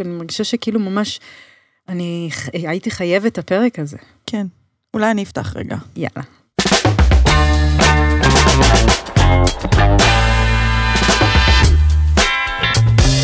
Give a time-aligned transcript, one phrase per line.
[0.00, 1.20] אני מרגישה שכאילו ממש,
[1.88, 3.96] אני הייתי חייבת את הפרק הזה.
[4.26, 4.46] כן.
[4.94, 5.76] אולי אני אפתח רגע.
[5.96, 6.22] יאללה.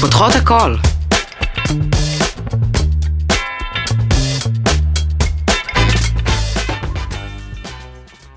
[0.01, 0.77] פותחות הכל.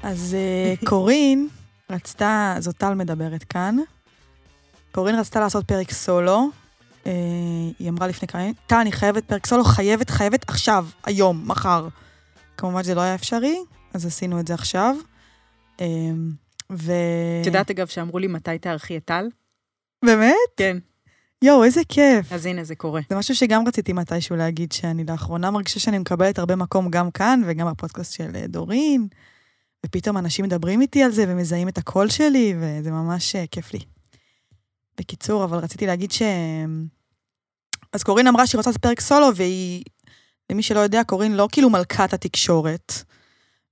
[0.04, 1.48] אז אה, קורין
[1.90, 3.78] רצתה, זאת טל מדברת כאן,
[4.92, 6.63] קורין רצתה לעשות פרק סולו.
[7.06, 7.12] אה,
[7.80, 11.88] היא אמרה לפני כמה ימים, טל, אני חייבת פרק סולו, חייבת, חייבת עכשיו, היום, מחר.
[12.58, 13.58] כמובן שזה לא היה אפשרי,
[13.94, 14.96] אז עשינו את זה עכשיו.
[15.82, 15.86] אה,
[16.72, 16.92] ו...
[17.42, 19.30] את יודעת, אגב, שאמרו לי מתי תארחי את טל?
[20.06, 20.36] באמת?
[20.58, 20.78] כן.
[21.42, 22.32] יואו, איזה כיף.
[22.32, 23.02] אז הנה, זה קורה.
[23.10, 27.42] זה משהו שגם רציתי מתישהו להגיד, שאני לאחרונה מרגישה שאני מקבלת הרבה מקום גם כאן
[27.46, 29.08] וגם בפודקאסט של אה, דורין,
[29.86, 33.80] ופתאום אנשים מדברים איתי על זה ומזהים את הקול שלי, וזה ממש כיף לי.
[34.98, 36.22] בקיצור, אבל רציתי להגיד ש...
[37.94, 39.84] אז קורין אמרה שהיא רוצה לעשות פרק סולו, והיא,
[40.52, 42.94] למי שלא יודע, קורין לא כאילו מלכת התקשורת,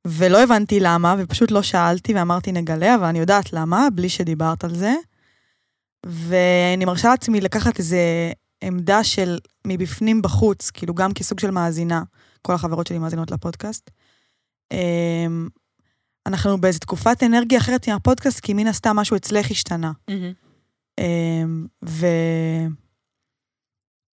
[0.08, 4.76] ולא הבנתי למה, ופשוט לא שאלתי ואמרתי נגלה, אבל אני יודעת למה, בלי שדיברת על
[4.76, 4.94] זה.
[6.06, 8.32] ואני מרשה לעצמי לקחת איזה
[8.64, 12.04] עמדה של מבפנים בחוץ, כאילו גם כסוג של מאזינה,
[12.42, 13.92] כל החברות שלי מאזינות לפודקאסט.
[14.72, 15.48] אמ,
[16.26, 19.92] אנחנו באיזו תקופת אנרגיה אחרת עם הפודקאסט, כי מן הסתם משהו אצלך השתנה.
[20.10, 20.34] אמ,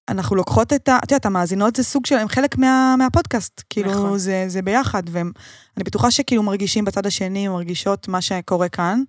[0.08, 0.98] ואנחנו לוקחות את ה...
[1.05, 2.14] את יודעת, המאזינות זה סוג של...
[2.14, 3.62] הם חלק מה, מהפודקאסט.
[3.70, 4.18] כאילו, נכון.
[4.18, 9.02] זה, זה ביחד, ואני בטוחה שכאילו מרגישים בצד השני, מרגישות מה שקורה כאן.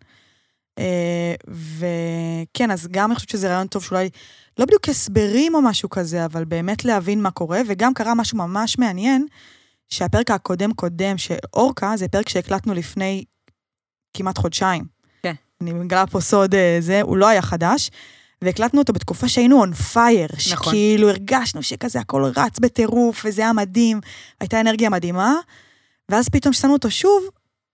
[0.80, 4.10] אה, וכן, אז גם אני חושבת שזה רעיון טוב שאולי,
[4.60, 8.78] לא בדיוק הסברים או משהו כזה, אבל באמת להבין מה קורה, וגם קרה משהו ממש
[8.78, 9.26] מעניין,
[9.90, 13.24] שהפרק הקודם-קודם של אורקה, זה פרק שהקלטנו לפני
[14.14, 14.97] כמעט חודשיים.
[15.62, 17.92] אני מגלה פה סוד אה, זה, הוא לא היה חדש,
[18.42, 20.40] והקלטנו אותו בתקופה שהיינו on fire, נכון.
[20.40, 24.02] שכאילו הרגשנו שכזה הכל רץ בטירוף, וזה היה מדהים,
[24.40, 25.36] הייתה אנרגיה מדהימה,
[26.10, 27.24] ואז פתאום כששמנו אותו שוב,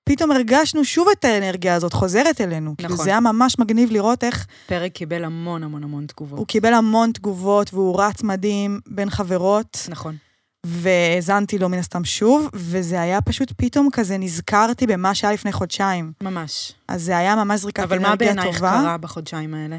[0.03, 2.73] פתאום הרגשנו שוב את האנרגיה הזאת חוזרת אלינו.
[2.77, 3.05] כאילו נכון.
[3.05, 6.39] זה היה ממש מגניב לראות איך פרק קיבל המון המון המון תגובות.
[6.39, 10.15] הוא קיבל המון תגובות, והוא רץ מדהים בין חברות, נכון.
[10.65, 16.13] והאזנתי לו מן הסתם שוב, וזה היה פשוט פתאום כזה, נזכרתי במה שהיה לפני חודשיים.
[16.23, 16.73] ממש.
[16.87, 18.79] אז זה היה ממש זריקת אבל מה אנרגיה בעינייך טובה.
[18.81, 19.77] קרה בחודשיים האלה?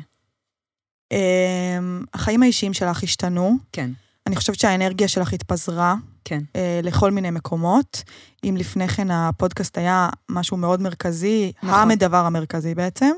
[1.13, 3.57] אמ, החיים האישיים שלך השתנו.
[3.73, 3.91] כן,
[4.27, 6.41] אני חושבת שהאנרגיה שלך התפזרה כן.
[6.57, 8.03] אה, לכל מיני מקומות.
[8.45, 11.91] אם לפני כן הפודקאסט היה משהו מאוד מרכזי, נכון.
[11.91, 13.11] הדבר המרכזי בעצם,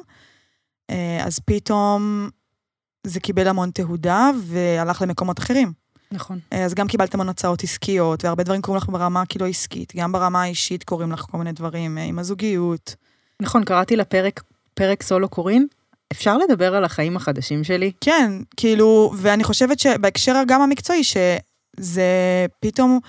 [0.91, 2.29] אה, אז פתאום
[3.07, 5.73] זה קיבל המון תהודה והלך למקומות אחרים.
[6.13, 6.39] נכון.
[6.53, 10.13] אה, אז גם קיבלת המון הצעות עסקיות, והרבה דברים קורים לך ברמה כאילו עסקית, גם
[10.13, 12.95] ברמה האישית קורים לך כל מיני דברים, אה, עם הזוגיות.
[13.41, 14.43] נכון, קראתי לפרק,
[14.75, 15.67] פרק סולו קורין.
[16.13, 17.93] אפשר לדבר על החיים החדשים שלי?
[18.01, 23.01] כן, כאילו, ואני חושבת שבהקשר גם המקצועי, שזה פתאום,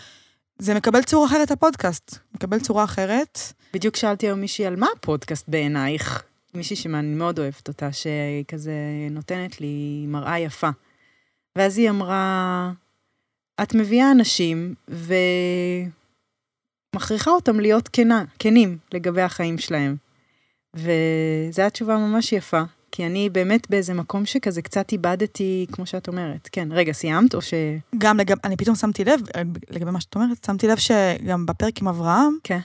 [0.60, 3.40] זה מקבל צורה אחרת הפודקאסט, מקבל צורה אחרת.
[3.74, 6.24] בדיוק שאלתי היום מישהי על מה הפודקאסט בעינייך.
[6.54, 8.72] מישהי שאני מאוד אוהבת אותה, שכזה
[9.12, 10.70] נותנת לי מראה יפה.
[11.56, 12.72] ואז היא אמרה,
[13.64, 14.76] את מביאה אנשים
[16.94, 19.96] ומכריחה אותם להיות כנה, כנים לגבי החיים שלהם.
[20.76, 26.08] וזו הייתה תשובה ממש יפה, כי אני באמת באיזה מקום שכזה קצת איבדתי, כמו שאת
[26.08, 26.50] אומרת.
[26.52, 27.54] כן, רגע, סיימת או ש...
[27.98, 31.82] גם לגבי, אני פתאום שמתי לב, אה, לגבי מה שאת אומרת, שמתי לב שגם בפרק
[31.82, 32.60] עם אברהם, כן.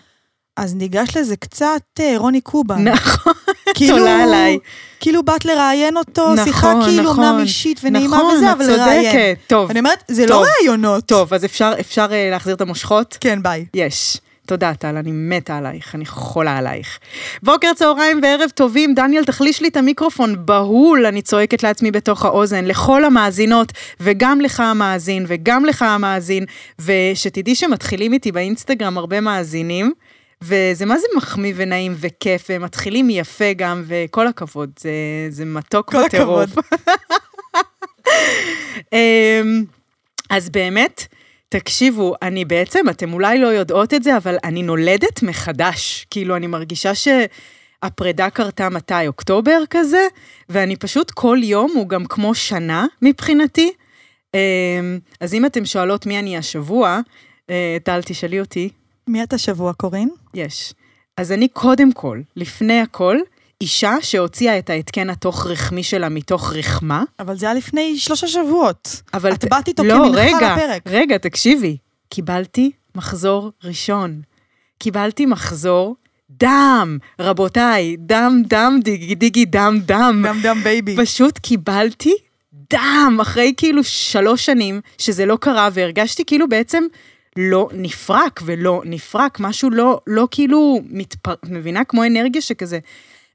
[0.56, 2.88] אז ניגש לזה קצת אה, רוני קובן.
[2.88, 3.32] נכון,
[3.76, 4.58] כאילו, תולה עליי.
[5.00, 7.24] כאילו באת לראיין אותו, נכון, שיחה כאילו נכון.
[7.24, 9.12] אמנם אישית ונעימה נכון, וזה, את אבל לראיין.
[9.12, 9.38] צודקת.
[9.46, 10.42] טוב, אני אומרת, זה טוב.
[10.42, 11.04] לא ראיונות.
[11.04, 13.18] טוב, אז אפשר, אפשר אה, להחזיר את המושכות?
[13.20, 13.64] כן, ביי.
[13.74, 14.16] יש.
[14.46, 16.98] תודה, טל, אני מתה עלייך, אני חולה עלייך.
[17.42, 22.64] בוקר, צהריים וערב טובים, דניאל, תחליש לי את המיקרופון, בהול, אני צועקת לעצמי בתוך האוזן,
[22.64, 26.44] לכל המאזינות, וגם לך המאזין, וגם לך המאזין,
[26.78, 29.92] ושתדעי שמתחילים איתי באינסטגרם הרבה מאזינים,
[30.42, 34.91] וזה מה זה מחמיא ונעים וכיף, והם מתחילים יפה גם, וכל הכבוד, זה,
[35.28, 36.50] זה מתוק כל בטירוף.
[36.50, 36.64] הכבוד.
[38.92, 39.64] אמ,
[40.30, 41.06] אז באמת,
[41.48, 46.06] תקשיבו, אני בעצם, אתם אולי לא יודעות את זה, אבל אני נולדת מחדש.
[46.10, 49.06] כאילו, אני מרגישה שהפרידה קרתה מתי?
[49.06, 50.06] אוקטובר כזה?
[50.48, 53.72] ואני פשוט כל יום הוא גם כמו שנה מבחינתי.
[54.34, 57.00] אמ, אז אם אתם שואלות מי אני השבוע,
[57.50, 58.68] אה, טל, תשאלי אותי.
[59.07, 60.09] מי את השבוע, קורין?
[60.34, 60.75] יש.
[61.16, 63.16] אז אני קודם כל, לפני הכל,
[63.60, 69.03] אישה שהוציאה את ההתקן התוך רחמי שלה מתוך רחמה, אבל זה היה לפני שלושה שבועות.
[69.15, 69.33] אבל...
[69.33, 70.83] את באת איתו לא, כמנחה רגע, לפרק.
[70.87, 71.77] רגע, תקשיבי.
[72.09, 74.21] קיבלתי מחזור ראשון.
[74.78, 75.97] קיבלתי מחזור
[76.31, 80.22] דם, רבותיי, דם, דם, דיגי, דיגי, דם, דם.
[80.28, 80.97] דם דם baby.
[80.97, 82.15] פשוט קיבלתי
[82.72, 86.84] דם, אחרי כאילו שלוש שנים שזה לא קרה, והרגשתי כאילו בעצם
[87.36, 91.34] לא נפרק ולא נפרק, משהו לא, לא כאילו מתפר...
[91.44, 91.84] מבינה?
[91.84, 92.78] כמו אנרגיה שכזה.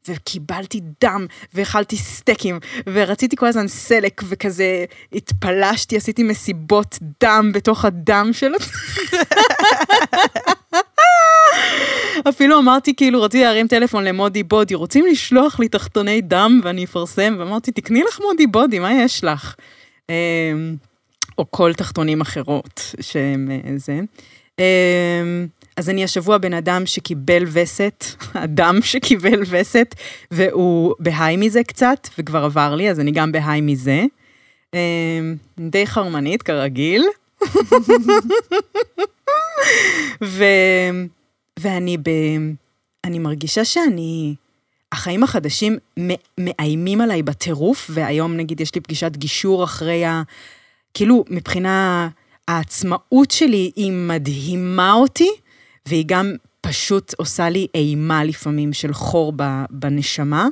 [0.07, 8.29] וקיבלתי דם, ואכלתי סטייקים, ורציתי כל הזמן סלק, וכזה התפלשתי, עשיתי מסיבות דם בתוך הדם
[8.33, 8.51] של.
[12.29, 17.35] אפילו אמרתי, כאילו, רציתי להרים טלפון למודי בודי, רוצים לשלוח לי תחתוני דם ואני אפרסם?
[17.39, 19.55] ואמרתי, תקני לך מודי בודי, מה יש לך?
[21.38, 24.00] או כל תחתונים אחרות שהם אה, זה.
[24.60, 25.48] אמ,
[25.78, 28.06] אז אני השבוע בן אדם שקיבל וסת,
[28.45, 29.95] אדם שקיבל וסת,
[30.31, 34.04] והוא בהיי מזה קצת, וכבר עבר לי, אז אני גם בהיי מזה.
[34.74, 37.06] אמ, די חרמנית, כרגיל.
[40.24, 40.44] ו...
[41.60, 42.10] ואני ב...
[43.04, 44.36] אני מרגישה שאני...
[44.92, 45.78] החיים החדשים
[46.38, 50.04] מאיימים עליי בטירוף, והיום נגיד יש לי פגישת גישור אחרי.
[50.97, 52.09] כאילו, מבחינה...
[52.47, 55.29] העצמאות שלי היא מדהימה אותי,
[55.85, 59.33] והיא גם פשוט עושה לי אימה לפעמים של חור
[59.69, 60.47] בנשמה.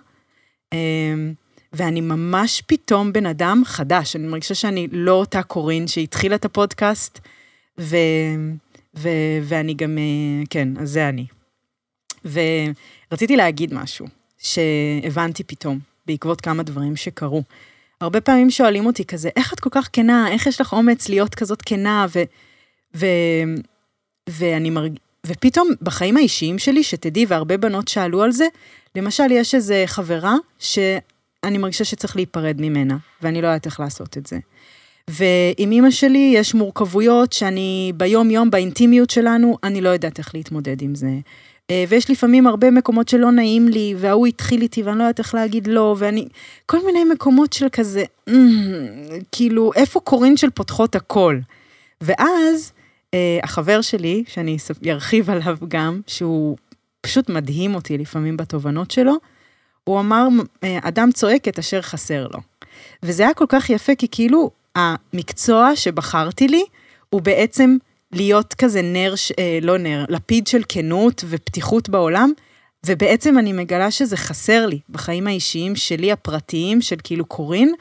[0.74, 1.34] אמ,
[1.74, 7.20] ואני ממש פתאום בן אדם חדש, אני מרגישה שאני לא אותה קורין שהתחילה את הפודקאסט,
[7.80, 7.98] ו,
[8.98, 9.10] ו,
[9.44, 11.26] ואני גם, אה, כן, אז זה אני.
[13.12, 14.08] ורציתי להגיד משהו
[14.38, 17.44] שהבנתי פתאום, בעקבות כמה דברים שקרו.
[18.02, 21.36] הרבה פעמים שואלים אותי כזה, איך את כל כך כנה, איך יש לך אומץ להיות
[21.36, 22.24] כזאת כנה, ו...
[22.96, 23.06] ו...
[24.30, 24.94] ואני מרג...
[25.28, 28.46] ופתאום בחיים האישיים שלי, שתדעי, והרבה בנות שאלו על זה,
[28.96, 34.26] למשל, יש איזו חברה שאני מרגישה שצריך להיפרד ממנה, ואני לא יודעת איך לעשות את
[34.28, 34.40] זה.
[35.10, 40.96] ועם אימא שלי יש מורכבויות שאני ביום-יום, באינטימיות שלנו, אני לא יודעת איך להתמודד עם
[40.96, 41.10] זה.
[41.72, 45.36] אה, ויש לפעמים הרבה מקומות שלא נעים לי, וההוא התחיל איתי ואני לא יודעת איך
[45.36, 46.28] להגיד לא, ואני...
[46.66, 48.04] כל מיני מקומות של כזה,
[49.32, 51.40] כאילו, איפה קורין של פותחות הכל?
[52.02, 52.72] ואז
[53.14, 54.58] אה, החבר שלי, שאני
[54.90, 56.58] ארחיב עליו גם, שהוא
[57.02, 59.14] פשוט מדהים אותי לפעמים בתובנות שלו,
[59.84, 60.28] הוא אמר,
[60.64, 62.40] אה, אדם צועק את אשר חסר לו.
[63.04, 66.64] וזה היה כל כך יפה, כי כאילו, המקצוע שבחרתי לי,
[67.10, 67.78] הוא בעצם
[68.16, 72.32] להיות כזה נר, אה, לא נר, לפיד של כנות ופתיחות בעולם,
[72.86, 77.74] ובעצם אני מגלה שזה חסר לי בחיים האישיים שלי, הפרטיים, של כאילו קורין.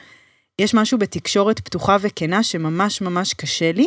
[0.59, 3.87] יש משהו בתקשורת פתוחה וכנה שממש ממש קשה לי,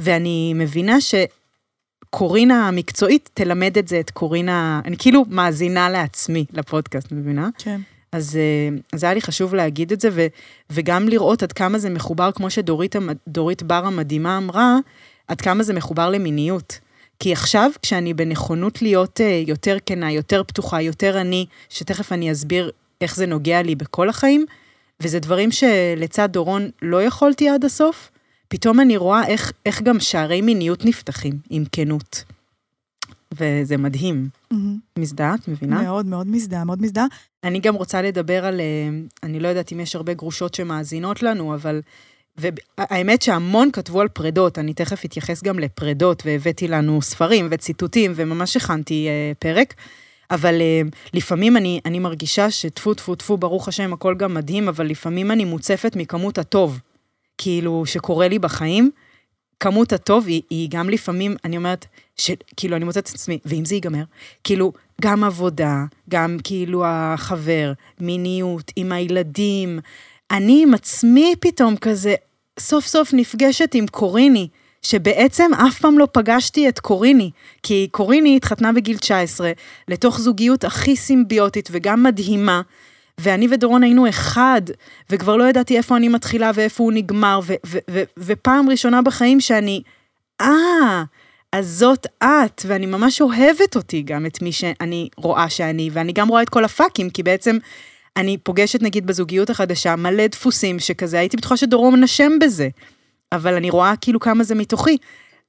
[0.00, 4.80] ואני מבינה שקורין המקצועית תלמד את זה, את קורין ה...
[4.84, 7.48] אני כאילו מאזינה לעצמי לפודקאסט, מבינה?
[7.58, 7.80] כן.
[8.12, 10.26] אז, אה, אז היה לי חשוב להגיד את זה, ו,
[10.70, 14.78] וגם לראות עד כמה זה מחובר, כמו שדורית בר המדהימה אמרה,
[15.28, 16.78] עד כמה זה מחובר למיניות.
[17.18, 22.70] כי עכשיו, כשאני בנכונות להיות uh, יותר כנה, יותר פתוחה, יותר אני, שתכף אני אסביר
[23.00, 24.44] איך זה נוגע לי בכל החיים,
[25.00, 28.10] וזה דברים שלצד דורון לא יכולתי עד הסוף,
[28.48, 32.24] פתאום אני רואה איך, איך גם שערי מיניות נפתחים עם כנות.
[33.32, 34.28] וזה מדהים.
[34.52, 34.56] Mm-hmm.
[34.98, 35.82] מזדהה, את מבינה?
[35.82, 37.06] מאוד מאוד מזדהה, מאוד מזדהה.
[37.44, 38.88] אני גם רוצה לדבר על, אה,
[39.22, 41.80] אני לא יודעת אם יש הרבה גרושות שמאזינות לנו, אבל
[42.38, 48.56] והאמת שהמון כתבו על פרדות, אני תכף אתייחס גם לפרדות, והבאתי לנו ספרים וציטוטים, וממש
[48.56, 49.74] הכנתי אה, פרק.
[50.30, 50.80] אבל אה,
[51.14, 55.44] לפעמים אני, אני מרגישה שטפו טפו טפו, ברוך השם, הכל גם מדהים, אבל לפעמים אני
[55.44, 56.80] מוצפת מכמות הטוב,
[57.38, 58.90] כאילו, שקורה לי בחיים.
[59.60, 61.86] כמות הטוב היא, היא גם לפעמים, אני אומרת,
[62.56, 64.02] כאילו, אני מוצאת את עצמי, ואם זה ייגמר?
[64.44, 64.72] כאילו,
[65.02, 69.78] גם עבודה, גם כאילו החבר, מיניות, עם הילדים.
[70.30, 72.14] אני עם עצמי פתאום כזה,
[72.58, 74.48] סוף סוף נפגשת עם קוריני,
[74.82, 77.30] שבעצם אף פעם לא פגשתי את קוריני,
[77.62, 79.52] כי קוריני התחתנה בגיל 19,
[79.88, 82.62] לתוך זוגיות הכי סימביוטית וגם מדהימה,
[83.20, 84.62] ואני ודורון היינו אחד,
[85.10, 89.40] וכבר לא ידעתי איפה אני מתחילה ואיפה הוא נגמר, ו- ו- ו- ופעם ראשונה בחיים
[89.40, 89.82] שאני,
[90.40, 91.04] אה,
[91.52, 96.28] אז זאת את, ואני ממש אוהבת אותי גם, את מי שאני רואה שאני, ואני גם
[96.28, 97.58] רואה את כל הפאקים, כי בעצם
[98.16, 102.68] אני פוגשת נגיד בזוגיות החדשה מלא דפוסים שכזה, הייתי בטוחה שדורון נשם בזה,
[103.32, 104.96] אבל אני רואה כאילו כמה זה מתוכי.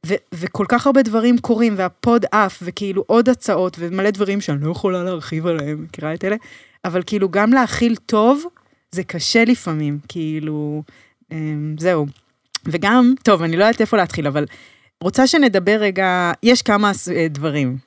[0.06, 4.72] ו- וכל כך הרבה דברים קורים, והפוד עף, וכאילו עוד הצעות, ומלא דברים שאני לא
[4.72, 6.36] יכולה להרחיב עליהם, מכירה את אלה?
[6.86, 8.44] אבל כאילו גם להכיל טוב,
[8.92, 10.84] זה קשה לפעמים, כאילו,
[11.32, 12.06] אמ, זהו.
[12.66, 14.46] וגם, טוב, אני לא יודעת איפה להתחיל, אבל
[15.02, 17.78] רוצה שנדבר רגע, יש כמה אה, דברים.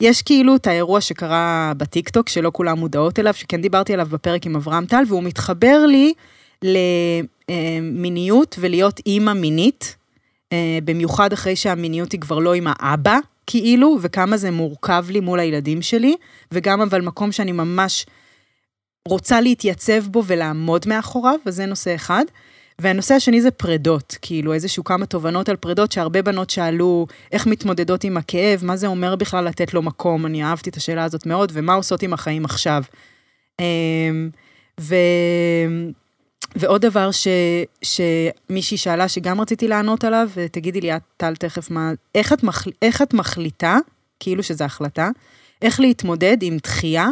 [0.00, 4.56] יש כאילו את האירוע שקרה בטיקטוק, שלא כולם מודעות אליו, שכן דיברתי עליו בפרק עם
[4.56, 6.12] אברהם טל, והוא מתחבר לי
[7.48, 9.96] למיניות ולהיות אימא מינית,
[10.52, 15.40] אה, במיוחד אחרי שהמיניות היא כבר לא עם האבא, כאילו, וכמה זה מורכב לי מול
[15.40, 16.16] הילדים שלי,
[16.52, 18.06] וגם אבל מקום שאני ממש
[19.08, 22.24] רוצה להתייצב בו ולעמוד מאחוריו, וזה נושא אחד.
[22.78, 28.04] והנושא השני זה פרדות, כאילו איזשהו כמה תובנות על פרדות שהרבה בנות שאלו איך מתמודדות
[28.04, 31.52] עם הכאב, מה זה אומר בכלל לתת לו מקום, אני אהבתי את השאלה הזאת מאוד,
[31.54, 32.82] ומה עושות עם החיים עכשיו.
[33.60, 34.30] אמ,
[34.80, 34.94] ו...
[36.56, 37.28] ועוד דבר ש...
[37.82, 41.92] שמישהי שאלה, שגם רציתי לענות עליו, ותגידי לי את, טל, תכף מה...
[42.14, 42.70] איך את, מחל...
[42.82, 43.78] איך את מחליטה,
[44.20, 45.08] כאילו שזו החלטה,
[45.62, 47.08] איך להתמודד עם דחייה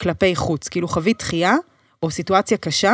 [0.00, 0.68] כלפי חוץ?
[0.68, 1.54] כאילו חווית דחייה,
[2.02, 2.92] או סיטואציה קשה,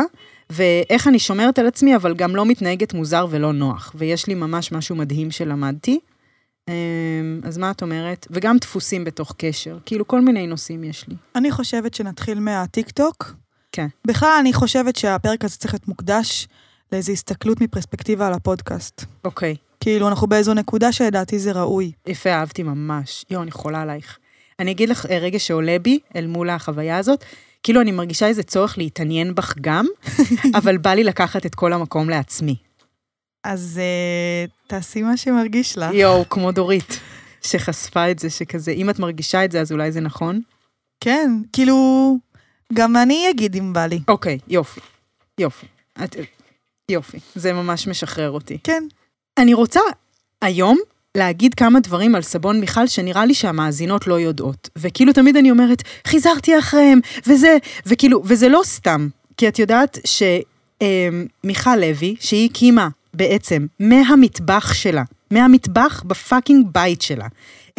[0.51, 3.91] ואיך אני שומרת על עצמי, אבל גם לא מתנהגת מוזר ולא נוח.
[3.95, 5.99] ויש לי ממש משהו מדהים שלמדתי.
[6.67, 8.27] אמ, אז מה את אומרת?
[8.31, 11.15] וגם דפוסים בתוך קשר, כאילו כל מיני נושאים יש לי.
[11.35, 13.33] אני חושבת שנתחיל מהטיק-טוק.
[13.71, 13.87] כן.
[14.07, 16.47] בכלל, אני חושבת שהפרק הזה צריך להיות מוקדש
[16.91, 19.05] לאיזו הסתכלות מפרספקטיבה על הפודקאסט.
[19.25, 19.55] אוקיי.
[19.79, 21.91] כאילו, אנחנו באיזו נקודה שלדעתי זה ראוי.
[22.07, 23.25] יפה, אהבתי ממש.
[23.29, 24.17] יואו, אני חולה עלייך.
[24.59, 27.25] אני אגיד לך אה, רגע שעולה בי אל מול החוויה הזאת,
[27.63, 29.85] כאילו אני מרגישה איזה צורך להתעניין בך גם,
[30.59, 32.55] אבל בא לי לקחת את כל המקום לעצמי.
[33.43, 35.93] אז uh, תעשי מה שמרגיש לך.
[35.93, 36.99] יואו, כמו דורית,
[37.41, 40.41] שחשפה את זה, שכזה, אם את מרגישה את זה, אז אולי זה נכון?
[40.99, 42.17] כן, כאילו,
[42.73, 43.99] גם אני אגיד אם בא לי.
[44.07, 44.79] אוקיי, יופי.
[45.37, 45.65] יופי.
[46.03, 46.15] את,
[46.91, 47.17] יופי.
[47.35, 48.57] זה ממש משחרר אותי.
[48.63, 48.83] כן.
[49.37, 49.79] אני רוצה
[50.41, 50.77] היום
[51.17, 54.69] להגיד כמה דברים על סבון מיכל שנראה לי שהמאזינות לא יודעות.
[54.77, 59.07] וכאילו תמיד אני אומרת, חיזרתי אחריהם, וזה, וכאילו, וזה לא סתם.
[59.37, 67.27] כי את יודעת שמיכל לוי, שהיא הקימה בעצם מהמטבח שלה, מהמטבח בפאקינג בית שלה,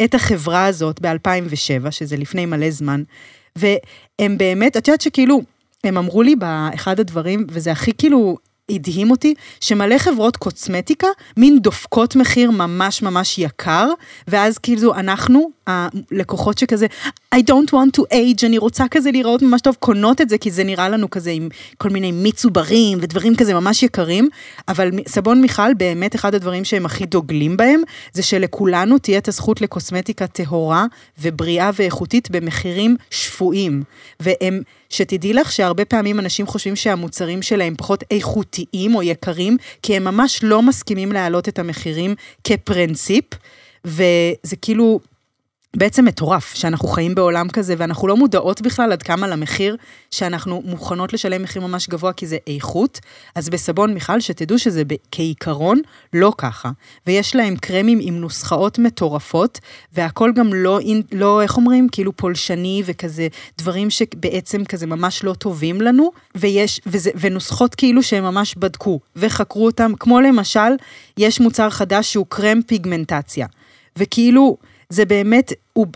[0.03, 3.03] את החברה הזאת ב-2007, שזה לפני מלא זמן,
[3.55, 5.41] והם באמת, את יודעת שכאילו,
[5.83, 8.37] הם אמרו לי באחד הדברים, וזה הכי כאילו
[8.69, 13.87] הדהים אותי, שמלא חברות קוסמטיקה, מין דופקות מחיר ממש ממש יקר,
[14.27, 16.87] ואז כאילו אנחנו, הלקוחות שכזה,
[17.35, 20.51] I don't want to age, אני רוצה כזה להיראות ממש טוב, קונות את זה, כי
[20.51, 24.29] זה נראה לנו כזה עם כל מיני מיץ עוברים ודברים כזה ממש יקרים,
[24.67, 27.81] אבל סבון מיכל, באמת אחד הדברים שהם הכי דוגלים בהם,
[28.13, 30.85] זה שלכולנו תהיה את הזכות לקוסמטיקה טהורה
[31.21, 33.83] ובריאה ואיכותית במחירים שפויים.
[34.19, 34.61] והם...
[34.93, 40.39] שתדעי לך שהרבה פעמים אנשים חושבים שהמוצרים שלהם פחות איכותיים או יקרים, כי הם ממש
[40.43, 43.25] לא מסכימים להעלות את המחירים כפרינציפ,
[43.85, 44.99] וזה כאילו...
[45.75, 49.77] בעצם מטורף שאנחנו חיים בעולם כזה ואנחנו לא מודעות בכלל עד כמה למחיר
[50.11, 52.99] שאנחנו מוכנות לשלם מחיר ממש גבוה כי זה איכות.
[53.35, 55.81] אז בסבון מיכל שתדעו שזה כעיקרון
[56.13, 56.69] לא ככה.
[57.07, 59.59] ויש להם קרמים עם נוסחאות מטורפות
[59.93, 60.79] והכל גם לא,
[61.11, 63.27] לא איך אומרים, כאילו פולשני וכזה
[63.57, 69.65] דברים שבעצם כזה ממש לא טובים לנו ויש, וזה, ונוסחות כאילו שהם ממש בדקו וחקרו
[69.65, 70.59] אותם, כמו למשל,
[71.17, 73.47] יש מוצר חדש שהוא קרם פיגמנטציה.
[73.97, 74.57] וכאילו,
[74.89, 75.51] זה באמת,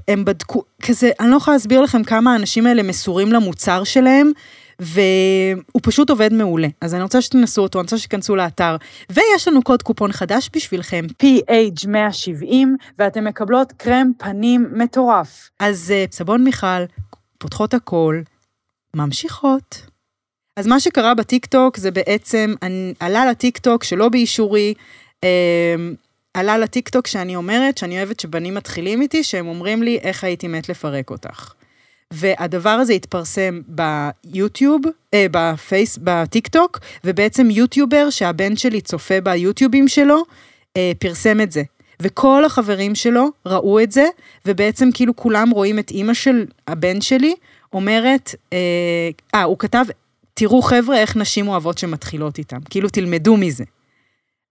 [0.07, 4.31] הם בדקו, כזה, אני לא יכולה להסביר לכם כמה האנשים האלה מסורים למוצר שלהם,
[4.79, 6.67] והוא פשוט עובד מעולה.
[6.81, 8.75] אז אני רוצה שתנסו אותו, אני רוצה שתיכנסו לאתר.
[9.09, 12.53] ויש לנו קוד קופון חדש בשבילכם, PH170,
[12.99, 15.49] ואתם מקבלות קרם פנים מטורף.
[15.59, 16.83] אז אה, סבון מיכל,
[17.37, 18.21] פותחות הכל,
[18.95, 19.81] ממשיכות.
[20.57, 24.73] אז מה שקרה בטיקטוק זה בעצם, אני, עלה לטיקטוק שלא באישורי,
[25.23, 25.75] אה,
[26.37, 30.69] עלה לטיקטוק שאני אומרת שאני אוהבת שבנים מתחילים איתי, שהם אומרים לי איך הייתי מת
[30.69, 31.53] לפרק אותך.
[32.13, 34.81] והדבר הזה התפרסם ביוטיוב,
[35.13, 40.23] אה, בפייס, בטיקטוק, ובעצם יוטיובר שהבן שלי צופה ביוטיובים שלו,
[40.77, 41.63] אה, פרסם את זה.
[42.01, 44.05] וכל החברים שלו ראו את זה,
[44.45, 47.35] ובעצם כאילו כולם רואים את אימא של הבן שלי
[47.73, 48.57] אומרת, אה,
[49.35, 49.85] אה הוא כתב,
[50.33, 53.63] תראו חבר'ה איך נשים אוהבות שמתחילות איתם, כאילו תלמדו מזה.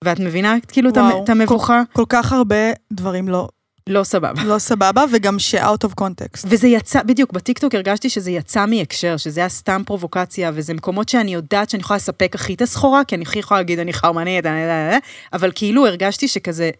[0.05, 1.83] ואת מבינה כאילו את המבוכה?
[1.93, 3.49] כל, כל כך הרבה דברים לא...
[3.89, 4.45] לא סבבה.
[4.45, 6.45] לא סבבה, וגם ש-out of context.
[6.47, 11.35] וזה יצא, בדיוק, בטיקטוק הרגשתי שזה יצא מהקשר, שזה היה סתם פרובוקציה, וזה מקומות שאני
[11.35, 14.45] יודעת שאני יכולה לספק הכי את הסחורה, כי אני הכי יכולה להגיד, אני חרמנית,
[15.33, 16.71] אבל כאילו הרגשתי שכזה,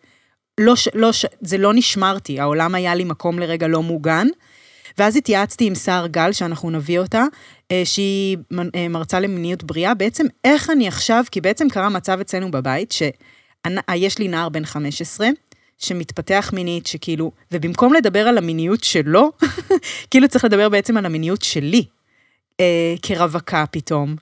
[0.61, 4.27] לא, לא, זה לא נשמרתי, העולם היה לי מקום לרגע לא מוגן.
[4.99, 7.25] ואז התייעצתי עם סער גל, שאנחנו נביא אותה,
[7.85, 8.37] שהיא
[8.75, 14.19] אה, מרצה למיניות בריאה, בעצם איך אני עכשיו, כי בעצם קרה מצב אצלנו בבית, שיש
[14.19, 15.29] לי נער בן 15,
[15.79, 19.31] שמתפתח מינית, שכאילו, ובמקום לדבר על המיניות שלו,
[20.11, 21.85] כאילו צריך לדבר בעצם על המיניות שלי,
[22.61, 24.17] אה, כרווקה פתאום,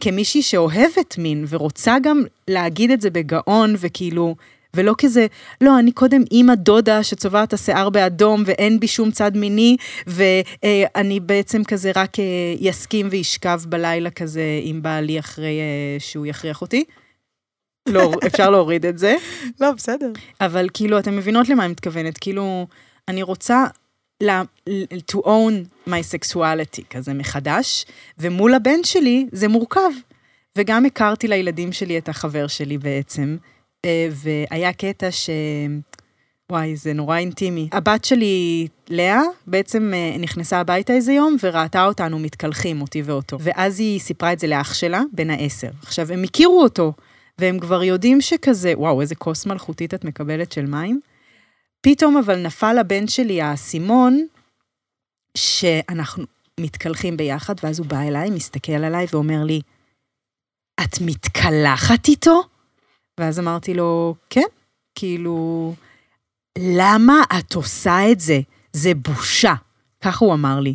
[0.00, 4.36] כמישהי שאוהבת מין ורוצה גם להגיד את זה בגאון, וכאילו
[4.76, 5.26] ולא כזה,
[5.60, 11.64] לא, אני קודם אימא דודה שצובעת השיער באדום ואין בי שום צד מיני, ואני בעצם
[11.64, 12.16] כזה רק
[12.60, 15.60] יסכים וישכב בלילה כזה עם בעלי אחרי
[15.98, 16.84] שהוא יכריח אותי.
[17.88, 19.16] לא, אפשר להוריד את זה.
[19.60, 20.12] לא, בסדר.
[20.40, 22.66] אבל כאילו, אתן מבינות למה אני מתכוונת, כאילו,
[23.08, 23.64] אני רוצה
[25.12, 27.86] to own my sexuality כזה מחדש,
[28.18, 29.90] ומול הבן שלי זה מורכב.
[30.56, 33.55] וגם הכרתי לילדים שלי את החבר שלי בעצם, אה,
[34.10, 35.30] והיה קטע ש...
[36.52, 37.68] וואי, זה נורא אינטימי.
[37.72, 43.36] הבת שלי, לאה, בעצם אה, נכנסה הביתה איזה יום וראתה אותנו מתקלחים, אותי ואותו.
[43.40, 45.70] ואז היא סיפרה את זה לאח שלה, בן העשר.
[45.82, 46.92] עכשיו, הם הכירו אותו,
[47.38, 51.00] והם כבר יודעים שכזה, וואו, איזה כוס מלכותית את מקבלת של מים.
[51.80, 54.26] פתאום אבל נפל לבן שלי האסימון,
[55.36, 56.24] שאנחנו
[56.60, 59.60] מתקלחים ביחד, ואז הוא בא אליי, מסתכל עליי ואומר לי,
[60.80, 62.42] את מתקלחת איתו?
[63.20, 64.46] ואז אמרתי לו, כן,
[64.94, 65.74] כאילו,
[66.58, 68.40] למה את עושה את זה?
[68.72, 69.54] זה בושה.
[70.00, 70.74] ככה הוא אמר לי.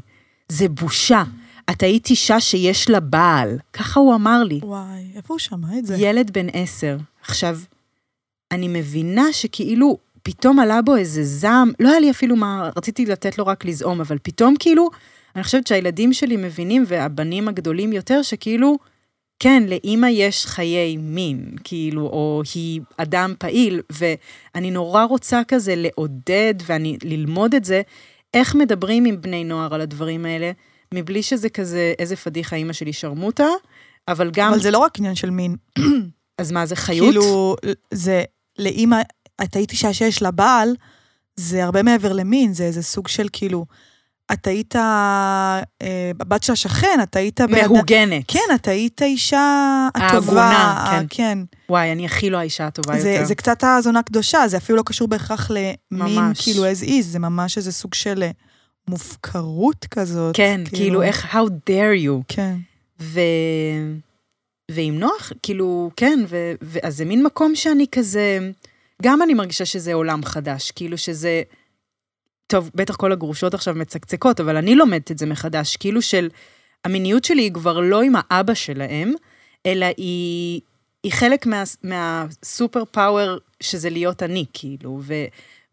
[0.50, 1.24] זה בושה.
[1.70, 3.58] את היית אישה שיש לה בעל.
[3.74, 4.60] ככה הוא אמר לי.
[4.64, 5.96] וואי, איפה הוא שמע את זה?
[5.98, 6.98] ילד בן עשר.
[7.22, 7.60] עכשיו,
[8.52, 13.38] אני מבינה שכאילו, פתאום עלה בו איזה זעם, לא היה לי אפילו מה, רציתי לתת
[13.38, 14.90] לו רק לזעום, אבל פתאום כאילו,
[15.36, 18.78] אני חושבת שהילדים שלי מבינים, והבנים הגדולים יותר, שכאילו,
[19.44, 26.54] כן, לאימא יש חיי מין, כאילו, או היא אדם פעיל, ואני נורא רוצה כזה לעודד
[26.66, 27.82] ואני ללמוד את זה,
[28.34, 30.52] איך מדברים עם בני נוער על הדברים האלה,
[30.94, 33.48] מבלי שזה כזה, איזה פדיחה אימא שלי שרמוטה,
[34.08, 34.52] אבל גם...
[34.52, 35.56] אבל זה לא רק עניין של מין.
[36.42, 37.08] אז מה, זה חיות?
[37.08, 37.56] כאילו,
[37.94, 38.24] זה,
[38.60, 39.02] לאימא,
[39.44, 40.76] את היית אישה שיש לה בעל,
[41.36, 43.66] זה הרבה מעבר למין, זה איזה סוג של כאילו,
[44.34, 45.62] את היית אה,
[46.20, 47.42] הבת של השכן, את היית...
[47.42, 48.24] מהוגנת.
[48.28, 50.44] כן, את היית אישה הטובה.
[50.44, 51.06] ההגונה, כן.
[51.10, 51.38] כן.
[51.70, 53.26] וואי, אני הכי לא האישה הטובה זה, יותר.
[53.26, 56.42] זה קצת הזונה קדושה, זה אפילו לא קשור בהכרח למין, ממש.
[56.42, 58.32] כאילו as is, זה ממש איזה סוג של אה,
[58.88, 60.36] מופקרות כזאת.
[60.36, 62.24] כן, כאילו, איך, how dare you.
[62.28, 62.56] כן.
[63.02, 63.20] ו...
[64.72, 66.54] ועם נוח, כאילו, כן, ו...
[66.64, 66.80] ו...
[66.84, 68.40] אז זה מין מקום שאני כזה,
[69.02, 71.42] גם אני מרגישה שזה עולם חדש, כאילו שזה,
[72.52, 76.30] טוב, בטח כל הגרושות עכשיו מצקצקות, אבל אני לומדת את זה מחדש, כאילו של,
[76.86, 79.14] המיניות שלי היא כבר לא עם האבא שלהם,
[79.66, 80.62] אלא היא,
[81.04, 85.14] היא חלק מה, מהסופר פאוור שזה להיות אני, כאילו, ו...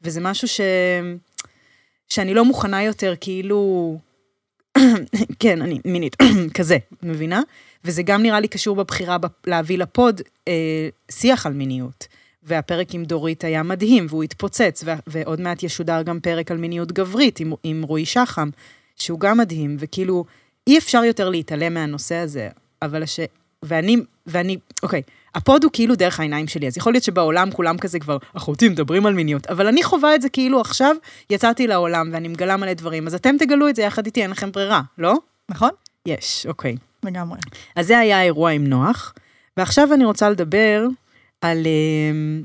[0.02, 0.60] וזה משהו ש...
[2.08, 3.98] שאני לא מוכנה יותר, כאילו,
[5.40, 6.16] כן, אני מינית,
[6.58, 7.40] כזה, מבינה?
[7.84, 12.06] וזה גם נראה לי קשור בבחירה להביא לפוד אה, שיח על מיניות.
[12.48, 16.92] והפרק עם דורית היה מדהים, והוא התפוצץ, ו- ועוד מעט ישודר גם פרק על מיניות
[16.92, 18.48] גברית עם, עם רועי שחם,
[18.96, 20.24] שהוא גם מדהים, וכאילו,
[20.66, 22.48] אי אפשר יותר להתעלם מהנושא הזה,
[22.82, 23.20] אבל הש...
[23.62, 25.02] ואני, ואני, אוקיי,
[25.34, 29.06] הפוד הוא כאילו דרך העיניים שלי, אז יכול להיות שבעולם כולם כזה כבר, אחותי, מדברים
[29.06, 30.96] על מיניות, אבל אני חווה את זה כאילו עכשיו
[31.30, 34.52] יצאתי לעולם ואני מגלה מלא דברים, אז אתם תגלו את זה יחד איתי, אין לכם
[34.52, 35.14] ברירה, לא?
[35.48, 35.70] נכון?
[36.06, 36.76] יש, אוקיי.
[37.02, 37.38] לגמרי.
[37.76, 39.14] אז זה היה האירוע עם נוח,
[39.56, 40.86] ועכשיו אני רוצה לדבר
[41.40, 41.66] על...
[41.66, 42.42] אמ,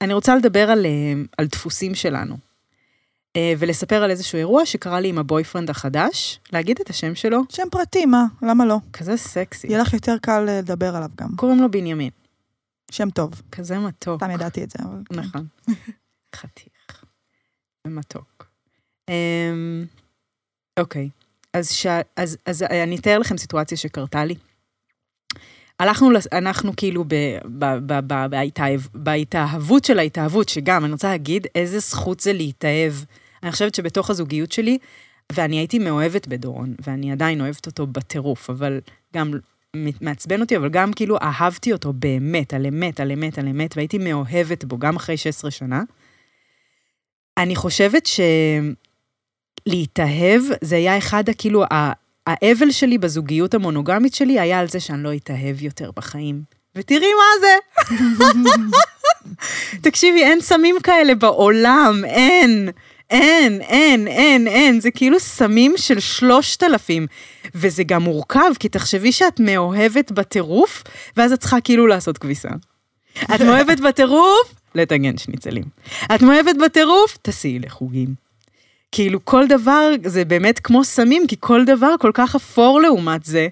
[0.00, 2.36] אני רוצה לדבר על, אמ, על דפוסים שלנו.
[3.36, 7.68] אה, ולספר על איזשהו אירוע שקרה לי עם הבויפרנד החדש, להגיד את השם שלו, שם
[7.70, 8.24] פרטי, מה?
[8.42, 8.76] למה לא?
[8.92, 9.66] כזה סקסי.
[9.66, 11.36] יהיה לך יותר קל אה, לדבר עליו גם.
[11.36, 12.10] קוראים לו בנימין,
[12.90, 13.42] שם טוב.
[13.52, 14.22] כזה מתוק.
[14.22, 15.02] סתם ידעתי את זה, אבל...
[15.04, 15.20] כן.
[15.20, 15.46] נכון.
[16.36, 17.04] חתיך.
[17.86, 18.46] ומתוק.
[19.08, 19.84] אמ,
[20.78, 21.08] אוקיי,
[21.52, 21.86] אז, ש...
[22.16, 24.34] אז, אז אני אתאר לכם סיטואציה שקרתה לי.
[25.80, 27.04] הלכנו, אנחנו כאילו
[28.94, 32.92] בהתאהבות של ההתאהבות, שגם, אני רוצה להגיד איזה זכות זה להתאהב.
[33.42, 34.78] אני חושבת שבתוך הזוגיות שלי,
[35.32, 38.80] ואני הייתי מאוהבת בדורון, ואני עדיין אוהבת אותו בטירוף, אבל
[39.14, 39.32] גם
[40.00, 43.98] מעצבן אותי, אבל גם כאילו אהבתי אותו באמת, על אמת, על אמת, על אמת, והייתי
[43.98, 45.82] מאוהבת בו גם אחרי 16 שנה.
[47.38, 48.08] אני חושבת
[49.66, 51.92] שלהתאהב, זה היה אחד, ה- כאילו, ה-
[52.26, 56.42] האבל שלי בזוגיות המונוגמית שלי היה על זה שאני לא אתאהב יותר בחיים.
[56.76, 57.56] ותראי מה זה.
[59.90, 62.68] תקשיבי, אין סמים כאלה בעולם, אין.
[63.10, 67.06] אין, אין, אין, אין, זה כאילו סמים של שלושת אלפים.
[67.54, 70.82] וזה גם מורכב, כי תחשבי שאת מאוהבת בטירוף,
[71.16, 72.48] ואז את צריכה כאילו לעשות כביסה.
[73.34, 74.54] את מאוהבת בטירוף?
[74.74, 75.64] לטגן שניצלים.
[76.14, 77.18] את מאוהבת בטירוף?
[77.22, 78.23] תסעי לחוגים.
[78.94, 83.48] כאילו כל דבר זה באמת כמו סמים, כי כל דבר כל כך אפור לעומת זה.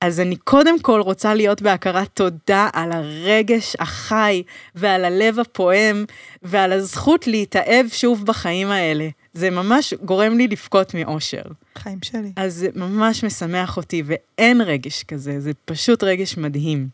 [0.00, 4.42] אז אני קודם כל רוצה להיות בהכרת תודה על הרגש החי
[4.74, 6.04] ועל הלב הפועם
[6.42, 9.08] ועל הזכות להתאהב שוב בחיים האלה.
[9.32, 11.42] זה ממש גורם לי לבכות מאושר.
[11.78, 12.32] חיים שלי.
[12.36, 16.88] אז זה ממש משמח אותי, ואין רגש כזה, זה פשוט רגש מדהים.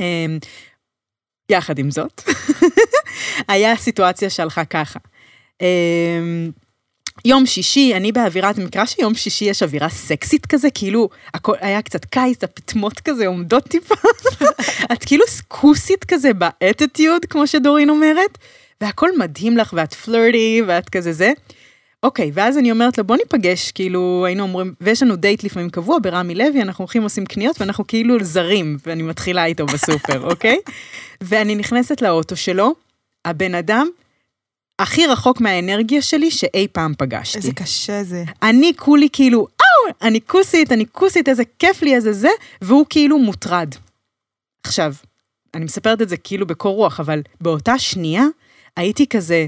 [0.00, 0.38] אמ,
[1.50, 2.22] יחד עם זאת,
[3.48, 4.98] היה סיטואציה שהלכה ככה.
[7.24, 12.04] יום שישי, אני באווירת, מקרא שיום שישי יש אווירה סקסית כזה, כאילו, הכל היה קצת
[12.04, 13.94] קיץ, הפטמות כזה עומדות טיפה.
[14.92, 18.38] את כאילו סקוסית כזה באטיטיוד, כמו שדורין אומרת,
[18.80, 21.32] והכל מדהים לך, ואת פלרטי, ואת כזה זה.
[22.02, 25.98] אוקיי, ואז אני אומרת לה, בוא ניפגש, כאילו, היינו אומרים, ויש לנו דייט לפעמים קבוע
[26.02, 30.58] ברמי לוי, אנחנו הולכים עושים קניות, ואנחנו כאילו זרים, ואני מתחילה איתו בסופר, אוקיי?
[31.20, 32.74] ואני נכנסת לאוטו שלו,
[33.24, 33.88] הבן אדם
[34.80, 37.38] הכי רחוק מהאנרגיה שלי שאי פעם פגשתי.
[37.38, 38.24] איזה קשה זה.
[38.42, 42.28] אני כולי כאילו, אאו, אני כוסית, אני כוסית, איזה כיף לי, איזה זה,
[42.62, 43.74] והוא כאילו מוטרד.
[44.62, 44.94] עכשיו,
[45.54, 48.24] אני מספרת את זה כאילו בקור רוח, אבל באותה שנייה
[48.76, 49.46] הייתי כזה,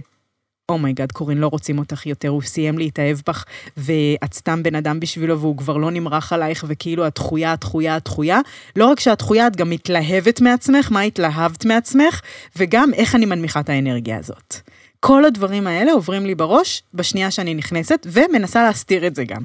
[0.68, 3.45] oh my god, קורין, לא רוצים אותך יותר, הוא סיים להתאהב בך,
[3.77, 7.97] ואת סתם בן אדם בשבילו, והוא כבר לא נמרח עלייך, וכאילו את דחויה, את דחויה,
[7.97, 8.40] את דחויה.
[8.77, 12.21] לא רק שאת דחויה, את גם מתלהבת מעצמך, מה התלהבת מעצמך,
[12.57, 14.57] וגם איך אני מנמיכה את האנרגיה הזאת.
[15.04, 19.42] כל הדברים האלה עוברים לי בראש בשנייה שאני נכנסת, ומנסה להסתיר את זה גם.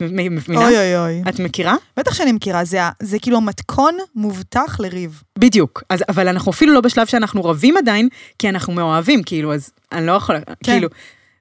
[0.00, 0.66] מבינה?
[0.66, 1.22] אוי אוי אוי.
[1.28, 1.76] את מכירה?
[1.96, 5.22] בטח שאני מכירה, זה, זה כאילו מתכון מובטח לריב.
[5.38, 5.82] בדיוק.
[5.88, 10.06] אז, אבל אנחנו אפילו לא בשלב שאנחנו רבים עדיין, כי אנחנו מאוהבים, כאילו, אז אני
[10.06, 10.54] לא יכולה, כן.
[10.62, 10.88] כאילו,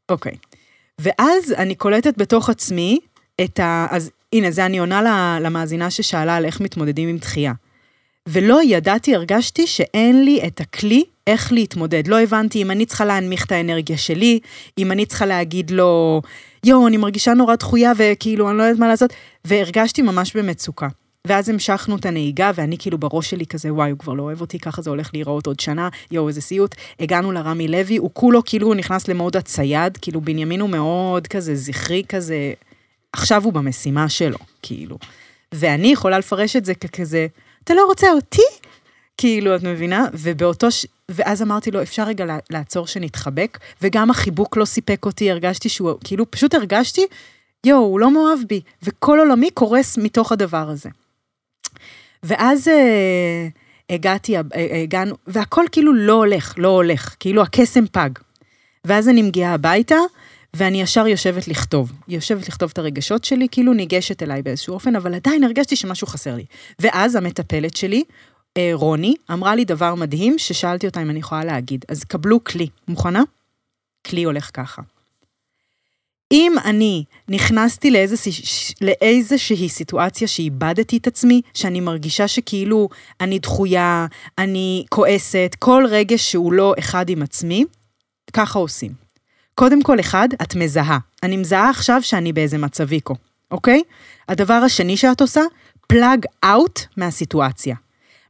[0.09, 0.37] אוקיי.
[1.01, 2.99] ואז אני קולטת בתוך עצמי
[3.43, 3.87] את ה...
[3.89, 7.53] אז הנה, זה אני עונה למאזינה ששאלה על איך מתמודדים עם דחייה.
[8.27, 12.07] ולא ידעתי, הרגשתי שאין לי את הכלי איך להתמודד.
[12.07, 14.39] לא הבנתי אם אני צריכה להנמיך את האנרגיה שלי,
[14.77, 16.21] אם אני צריכה להגיד לו,
[16.65, 19.13] יואו, אני מרגישה נורא דחויה וכאילו, אני לא יודעת מה לעשות,
[19.45, 20.87] והרגשתי ממש במצוקה.
[21.27, 24.59] ואז המשכנו את הנהיגה, ואני כאילו בראש שלי כזה, וואי, הוא כבר לא אוהב אותי,
[24.59, 26.75] ככה זה הולך להיראות עוד שנה, יואו, איזה סיוט.
[26.99, 32.03] הגענו לרמי לוי, הוא כולו כאילו נכנס למוד הצייד, כאילו בנימין הוא מאוד כזה זכרי
[32.09, 32.53] כזה,
[33.13, 34.97] עכשיו הוא במשימה שלו, כאילו.
[35.51, 37.27] ואני יכולה לפרש את זה ככזה,
[37.63, 38.41] אתה לא רוצה אותי?
[39.17, 40.05] כאילו, את מבינה?
[40.13, 40.85] ובאותו ש...
[41.11, 43.57] ואז אמרתי לו, אפשר רגע לע- לעצור שנתחבק?
[43.81, 47.05] וגם החיבוק לא סיפק אותי, הרגשתי שהוא, כאילו, פשוט הרגשתי,
[47.65, 50.89] יואו, הוא לא מאוהב בי, וכל עולמי קורס מתוך הדבר הזה.
[52.23, 53.47] ואז אה,
[53.89, 54.41] הגעתי, אה,
[54.83, 58.09] הגענו, והכל כאילו לא הולך, לא הולך, כאילו הקסם פג.
[58.85, 59.95] ואז אני מגיעה הביתה,
[60.53, 61.91] ואני ישר יושבת לכתוב.
[62.07, 66.35] יושבת לכתוב את הרגשות שלי, כאילו ניגשת אליי באיזשהו אופן, אבל עדיין הרגשתי שמשהו חסר
[66.35, 66.45] לי.
[66.79, 68.03] ואז המטפלת שלי,
[68.73, 71.85] רוני, אמרה לי דבר מדהים, ששאלתי אותה אם אני יכולה להגיד.
[71.87, 72.67] אז קבלו כלי.
[72.87, 73.23] מוכנה?
[74.07, 74.81] כלי הולך ככה.
[76.31, 82.89] אם אני נכנסתי לאיזושה- לאיזושהי סיטואציה שאיבדתי את עצמי, שאני מרגישה שכאילו
[83.21, 87.65] אני דחויה, אני כועסת, כל רגש שהוא לא אחד עם עצמי,
[88.33, 88.91] ככה עושים.
[89.55, 90.97] קודם כל, אחד, את מזהה.
[91.23, 93.15] אני מזהה עכשיו שאני באיזה מצביקו,
[93.51, 93.81] אוקיי?
[94.29, 95.41] הדבר השני שאת עושה,
[95.87, 97.75] פלאג אאוט מהסיטואציה.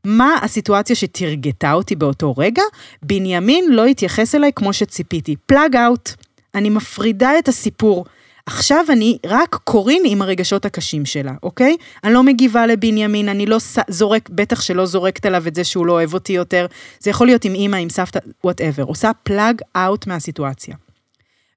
[0.07, 2.61] מה הסיטואציה שתרגתה אותי באותו רגע?
[3.03, 5.35] בנימין לא התייחס אליי כמו שציפיתי.
[5.45, 6.09] פלאג אאוט.
[6.55, 8.05] אני מפרידה את הסיפור.
[8.45, 11.77] עכשיו אני רק קורין עם הרגשות הקשים שלה, אוקיי?
[12.03, 13.57] אני לא מגיבה לבנימין, אני לא
[13.89, 16.65] זורק, בטח שלא זורקת עליו את זה שהוא לא אוהב אותי יותר.
[16.99, 18.83] זה יכול להיות עם אימא, עם סבתא, whatever.
[18.83, 20.75] עושה plug out מהסיטואציה.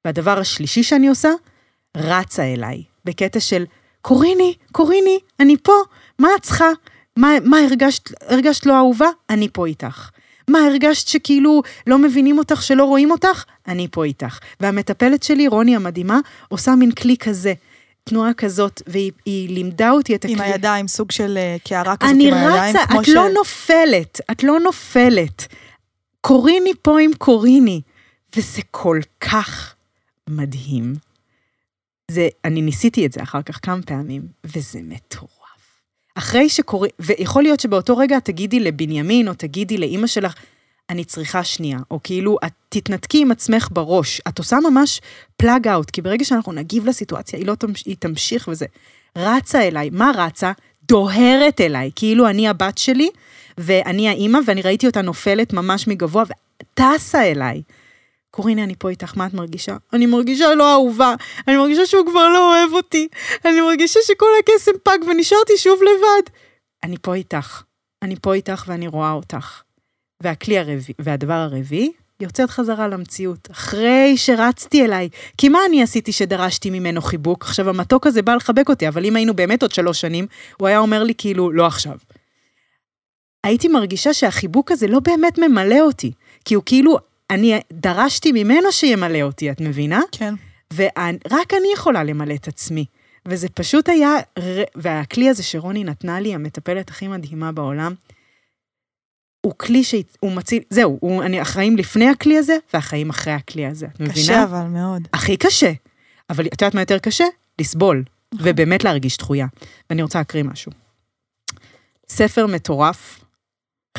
[0.05, 1.31] והדבר השלישי שאני עושה,
[1.97, 3.65] רצה אליי, בקטע של,
[4.03, 5.73] קוריני, קוריני, אני פה,
[6.19, 6.69] מה את צריכה?
[7.17, 9.09] מה, מה הרגשת, הרגשת לא אהובה?
[9.31, 10.11] אני פה איתך.
[10.49, 13.45] מה, הרגשת שכאילו לא מבינים אותך, שלא רואים אותך?
[13.69, 14.39] אני פה איתך.
[14.61, 16.19] והמטפלת שלי, רוני המדהימה,
[16.49, 17.53] עושה מין כלי כזה,
[18.05, 20.35] תנועה כזאת, והיא היא לימדה אותי את הכלי.
[20.35, 22.77] עם הידיים, סוג של אה, קערה כזאת אני עם הידיים.
[22.77, 25.47] רצה, כמו את לא נופלת, את לא נופלת.
[26.21, 27.81] קוריני פה עם קוריני,
[28.37, 29.75] וזה כל כך
[30.31, 30.95] מדהים.
[32.11, 35.40] זה, אני ניסיתי את זה אחר כך כמה פעמים, וזה מטורף.
[36.21, 40.35] אחרי שקוראים, ויכול להיות שבאותו רגע תגידי לבנימין, או תגידי לאימא שלך,
[40.91, 44.21] אני צריכה שנייה, או כאילו, את תתנתקי עם עצמך בראש.
[44.29, 45.01] את עושה ממש
[45.37, 48.67] פלאג אאוט, כי ברגע שאנחנו נגיב לסיטואציה, היא לא תמש, היא תמשיך וזה.
[49.17, 50.53] רצה אליי, מה רצה?
[50.89, 53.09] דוהרת אליי, כאילו אני הבת שלי,
[53.59, 57.63] ואני האימא, ואני ראיתי אותה נופלת ממש מגבוה, וטסה אליי.
[58.31, 59.77] קורינה, אני פה איתך, מה את מרגישה?
[59.93, 61.15] אני מרגישה לא אהובה,
[61.49, 63.09] אני מרגישה שהוא כבר לא אוהב אותי,
[63.45, 66.31] אני מרגישה שכל הקסם פג ונשארתי שוב לבד.
[66.83, 67.63] אני פה איתך,
[68.03, 69.63] אני פה איתך ואני רואה אותך.
[70.23, 75.09] והכלי הרביעי, והדבר הרביעי, יוצאת חזרה למציאות, אחרי שרצתי אליי.
[75.39, 77.45] כי מה אני עשיתי שדרשתי ממנו חיבוק?
[77.45, 80.79] עכשיו, המתוק הזה בא לחבק אותי, אבל אם היינו באמת עוד שלוש שנים, הוא היה
[80.79, 81.97] אומר לי כאילו, לא עכשיו.
[83.45, 86.13] הייתי מרגישה שהחיבוק הזה לא באמת ממלא אותי,
[86.45, 86.99] כי הוא כאילו,
[87.31, 90.01] אני דרשתי ממנו שימלא אותי, את מבינה?
[90.13, 90.35] כן.
[90.75, 92.85] ורק אני יכולה למלא את עצמי.
[93.29, 94.11] וזה פשוט היה,
[94.75, 97.95] והכלי הזה שרוני נתנה לי, המטפלת הכי מדהימה בעולם,
[99.41, 103.87] הוא כלי שהוא מציל, זהו, הוא, אני, החיים לפני הכלי הזה, והחיים אחרי הכלי הזה,
[103.87, 104.15] את מבינה?
[104.15, 105.09] קשה אבל מאוד.
[105.13, 105.73] הכי קשה.
[106.31, 107.25] אבל את יודעת מה יותר קשה?
[107.59, 109.47] לסבול, ובאמת להרגיש דחויה.
[109.91, 110.73] ואני רוצה להקריא משהו.
[112.09, 113.25] ספר מטורף,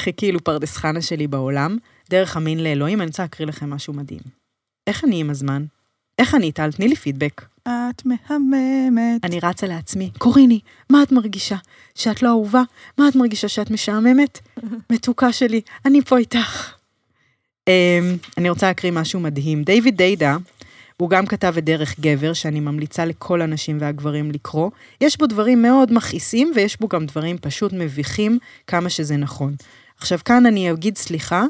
[0.01, 1.77] הכי כאילו פרדס חנה שלי בעולם,
[2.09, 4.19] דרך המין לאלוהים, אני רוצה להקריא לכם משהו מדהים.
[4.87, 5.65] איך אני עם הזמן?
[6.19, 6.71] איך אני טל?
[6.71, 7.45] תני לי פידבק.
[7.63, 9.25] את מהממת.
[9.25, 10.59] אני רצה לעצמי, קוריני,
[10.89, 11.55] מה את מרגישה?
[11.95, 12.61] שאת לא אהובה?
[12.97, 14.39] מה את מרגישה שאת משעממת?
[14.89, 16.73] מתוקה שלי, אני פה איתך.
[17.69, 17.71] Um,
[18.37, 19.63] אני רוצה להקריא משהו מדהים.
[19.63, 20.37] דיוויד דיידה,
[20.97, 24.71] הוא גם כתב את דרך גבר, שאני ממליצה לכל הנשים והגברים לקרוא.
[25.01, 29.55] יש בו דברים מאוד מכעיסים, ויש בו גם דברים פשוט מביכים, כמה שזה נכון.
[30.01, 31.43] עכשיו, כאן אני אגיד סליחה,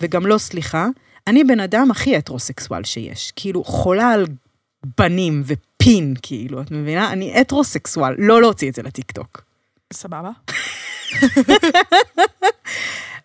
[0.00, 0.86] וגם לא סליחה,
[1.26, 3.32] אני בן אדם הכי הטרוסקסואל שיש.
[3.36, 4.26] כאילו, חולה על
[4.98, 7.12] בנים ופין, כאילו, את מבינה?
[7.12, 9.42] אני הטרוסקסואל, לא להוציא את זה לטיקטוק.
[9.92, 10.30] סבבה.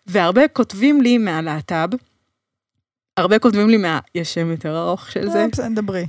[0.07, 1.89] והרבה כותבים לי מהלהט"ב,
[3.17, 3.99] הרבה כותבים לי מה...
[4.15, 6.05] יש שם יותר ארוך של זה, אה, בסדר, דברי.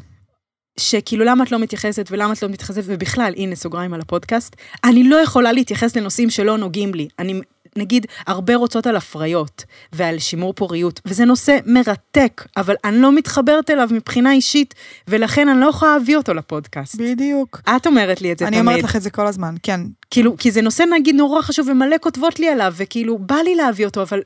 [0.80, 5.04] שכאילו למה את לא מתייחסת ולמה את לא מתייחסת, ובכלל, הנה סוגריים על הפודקאסט, אני
[5.08, 7.08] לא יכולה להתייחס לנושאים שלא נוגעים לי.
[7.18, 7.40] אני,
[7.76, 13.70] נגיד, הרבה רוצות על הפריות ועל שימור פוריות, וזה נושא מרתק, אבל אני לא מתחברת
[13.70, 14.74] אליו מבחינה אישית,
[15.08, 16.94] ולכן אני לא יכולה להביא אותו לפודקאסט.
[16.94, 17.60] בדיוק.
[17.76, 18.68] את אומרת לי את זה אני תמיד.
[18.68, 19.80] אומרת לך את זה כל הזמן, כן.
[20.10, 23.86] כאילו, כי זה נושא נגיד נורא חשוב ומלא כותבות לי עליו, וכאילו, בא לי להביא
[23.86, 24.20] אותו, אבל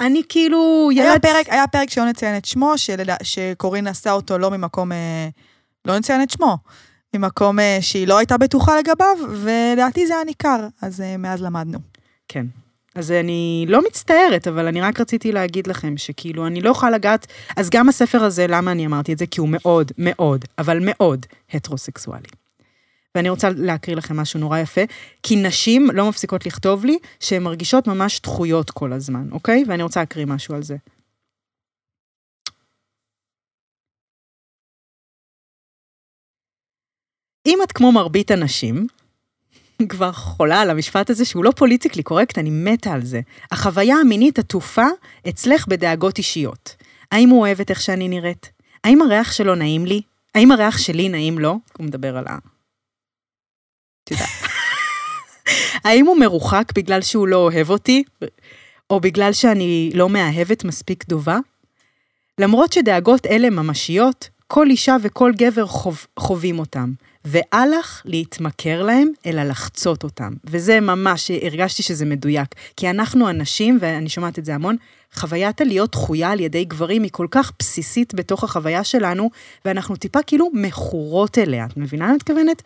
[0.00, 1.22] אני כאילו היה ילד...
[1.22, 5.28] פרק, היה פרק שלא נציין את שמו, שלדע- שקורין עשה אותו לא ממקום, אה,
[5.84, 6.56] לא נציין את שמו,
[7.16, 11.78] ממקום אה, שהיא לא הייתה בטוחה לגביו, ולדעתי זה היה ניכר, אז אה, מאז למדנו.
[12.28, 12.46] כן.
[12.94, 17.26] אז אני לא מצטערת, אבל אני רק רציתי להגיד לכם שכאילו, אני לא יכולה לגעת...
[17.56, 19.26] אז גם הספר הזה, למה אני אמרתי את זה?
[19.26, 22.28] כי הוא מאוד, מאוד, אבל מאוד הטרוסקסואלי.
[23.14, 24.80] ואני רוצה להקריא לכם משהו נורא יפה,
[25.22, 29.64] כי נשים לא מפסיקות לכתוב לי שהן מרגישות ממש דחויות כל הזמן, אוקיי?
[29.66, 30.76] ואני רוצה להקריא משהו על זה.
[37.46, 38.86] אם את כמו מרבית הנשים,
[39.88, 43.20] כבר חולה על המשפט הזה שהוא לא פוליטיקלי קורקט, אני מתה על זה.
[43.52, 44.86] החוויה המינית עטופה
[45.28, 46.76] אצלך בדאגות אישיות.
[47.12, 48.52] האם הוא אוהב את איך שאני נראית?
[48.84, 50.02] האם הריח שלו נעים לי?
[50.34, 51.58] האם הריח שלי נעים לו?
[51.78, 52.38] הוא מדבר על ה...
[55.84, 58.02] האם הוא מרוחק בגלל שהוא לא אוהב אותי?
[58.90, 61.38] או בגלל שאני לא מאהבת מספיק טובה?
[62.38, 66.92] למרות שדאגות אלה ממשיות, כל אישה וכל גבר חוב, חווים אותם,
[67.24, 70.32] ואל לך להתמכר להם, אלא לחצות אותם.
[70.44, 72.54] וזה ממש, הרגשתי שזה מדויק.
[72.76, 74.76] כי אנחנו הנשים, ואני שומעת את זה המון,
[75.14, 79.30] חוויית הלהיות דחויה על ידי גברים היא כל כך בסיסית בתוך החוויה שלנו,
[79.64, 81.66] ואנחנו טיפה כאילו מכורות אליה.
[81.66, 82.62] את מבינה מה אני מתכוונת?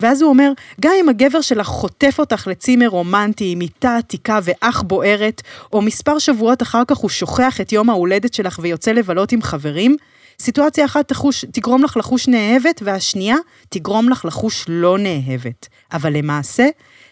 [0.00, 4.82] ואז הוא אומר, גם אם הגבר שלך חוטף אותך לצימר רומנטי עם מיטה עתיקה ואח
[4.82, 9.42] בוערת, או מספר שבועות אחר כך הוא שוכח את יום ההולדת שלך ויוצא לבלות עם
[9.42, 9.96] חברים,
[10.40, 13.36] סיטואציה אחת תחוש, תגרום לך לחוש נאהבת, והשנייה
[13.68, 15.68] תגרום לך לחוש לא נאהבת.
[15.92, 16.68] אבל למעשה,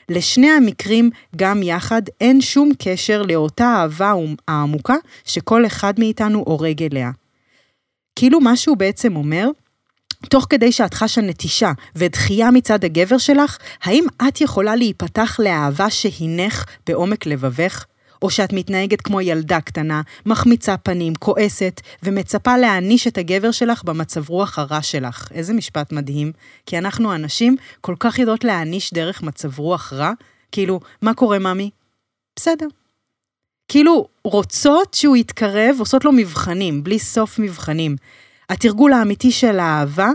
[0.08, 4.12] לשני המקרים גם יחד אין שום קשר לאותה אהבה
[4.48, 7.10] העמוקה שכל אחד מאיתנו הורג אליה.
[8.16, 9.48] כאילו מה שהוא בעצם אומר,
[10.30, 16.64] תוך כדי שאת חשה נטישה ודחייה מצד הגבר שלך, האם את יכולה להיפתח לאהבה שהינך
[16.86, 17.84] בעומק לבבך?
[18.22, 24.28] או שאת מתנהגת כמו ילדה קטנה, מחמיצה פנים, כועסת, ומצפה להעניש את הגבר שלך במצב
[24.28, 25.28] רוח הרע שלך.
[25.34, 26.32] איזה משפט מדהים.
[26.66, 30.12] כי אנחנו הנשים כל כך יודעות להעניש דרך מצב רוח רע,
[30.52, 31.70] כאילו, מה קורה, ממי?
[32.36, 32.66] בסדר.
[33.68, 37.96] כאילו, רוצות שהוא יתקרב, עושות לו מבחנים, בלי סוף מבחנים.
[38.50, 40.10] התרגול האמיתי של האהבה,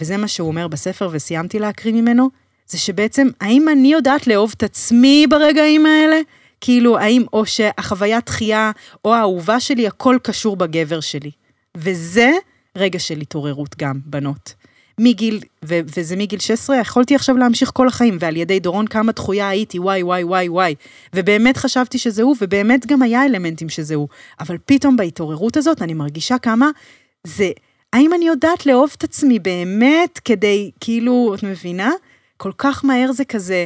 [0.00, 2.30] וזה מה שהוא אומר בספר וסיימתי להקריא ממנו,
[2.66, 6.16] זה שבעצם, האם אני יודעת לאהוב את עצמי ברגעים האלה?
[6.64, 8.70] כאילו, האם או שהחוויית דחייה
[9.04, 11.30] או האהובה שלי, הכל קשור בגבר שלי.
[11.76, 12.32] וזה
[12.76, 14.54] רגע של התעוררות גם, בנות.
[15.00, 19.48] מגיל, ו- וזה מגיל 16, יכולתי עכשיו להמשיך כל החיים, ועל ידי דורון כמה דחויה
[19.48, 20.74] הייתי, וואי, וואי, וואי, וואי.
[21.14, 24.08] ובאמת חשבתי שזה הוא, ובאמת גם היה אלמנטים שזה הוא.
[24.40, 26.70] אבל פתאום בהתעוררות הזאת אני מרגישה כמה
[27.24, 27.50] זה,
[27.92, 31.90] האם אני יודעת לאהוב את עצמי באמת כדי, כאילו, את מבינה?
[32.36, 33.64] כל כך מהר זה כזה,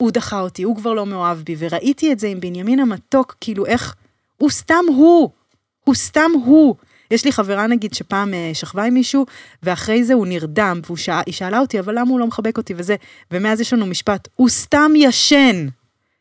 [0.00, 3.66] הוא דחה אותי, הוא כבר לא מאוהב בי, וראיתי את זה עם בנימין המתוק, כאילו
[3.66, 3.94] איך,
[4.36, 5.30] הוא סתם הוא,
[5.84, 6.74] הוא סתם הוא.
[7.10, 9.26] יש לי חברה נגיד שפעם אה, שכבה עם מישהו,
[9.62, 12.96] ואחרי זה הוא נרדם, והיא שאל, שאלה אותי, אבל למה הוא לא מחבק אותי וזה,
[13.30, 15.66] ומאז יש לנו משפט, הוא סתם ישן.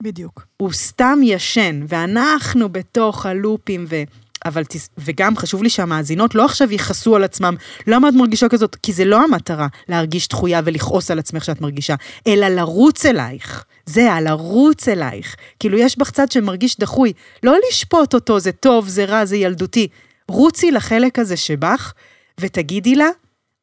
[0.04, 0.46] בדיוק.
[0.58, 4.04] הוא סתם ישן, ואנחנו בתוך הלופים, ו...
[4.46, 4.90] אבל תס...
[4.98, 7.56] וגם חשוב לי שהמאזינות לא עכשיו יכעסו על עצמם,
[7.88, 8.76] למה את מרגישה כזאת?
[8.76, 11.96] כי זה לא המטרה להרגיש דחויה ולכעוס על עצמך שאת מרגישה,
[12.28, 13.66] אלא לרוץ אלייך.
[13.86, 15.36] זה הלרוץ אלייך.
[15.60, 19.88] כאילו יש בך צד שמרגיש דחוי, לא לשפוט אותו, זה טוב, זה רע, זה ילדותי.
[20.28, 21.94] רוצי לחלק הזה שבך,
[22.40, 23.10] ותגידי לה,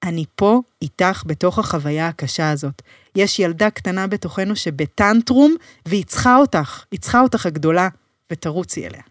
[0.02, 2.82] אני פה איתך בתוך החוויה הקשה הזאת.
[3.16, 5.54] יש ילדה קטנה בתוכנו שבטנטרום,
[5.86, 7.88] והיא צריכה אותך, היא צריכה אותך הגדולה,
[8.32, 9.02] ותרוצי אליה.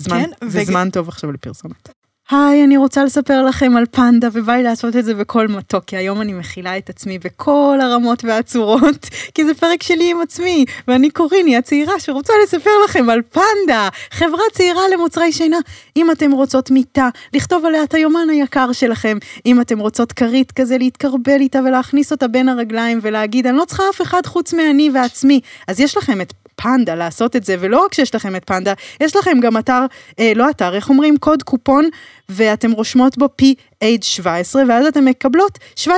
[0.00, 1.88] זמן, כן, זה וג- זמן טוב עכשיו לפרסומת.
[2.30, 5.96] היי, אני רוצה לספר לכם על פנדה, ובא לי לעשות את זה בקול מתוק, כי
[5.96, 11.10] היום אני מכילה את עצמי בכל הרמות והצורות, כי זה פרק שלי עם עצמי, ואני
[11.10, 15.58] קוריני הצעירה שרוצה לספר לכם על פנדה, חברה צעירה למוצרי שינה.
[15.96, 20.78] אם אתם רוצות מיטה, לכתוב עליה את היומן היקר שלכם, אם אתם רוצות כרית כזה
[20.78, 25.40] להתקרבל איתה ולהכניס אותה בין הרגליים ולהגיד, אני לא צריכה אף אחד חוץ מאני ועצמי,
[25.68, 29.16] אז יש לכם את פנדה לעשות את זה, ולא רק שיש לכם את פנדה, יש
[29.16, 29.84] לכם גם אתר,
[30.18, 31.16] אה, לא אתר, איך אומרים?
[31.16, 31.88] קוד קופון,
[32.30, 35.88] ואתם רושמות בו PH17, ואז אתם מקבלות 17%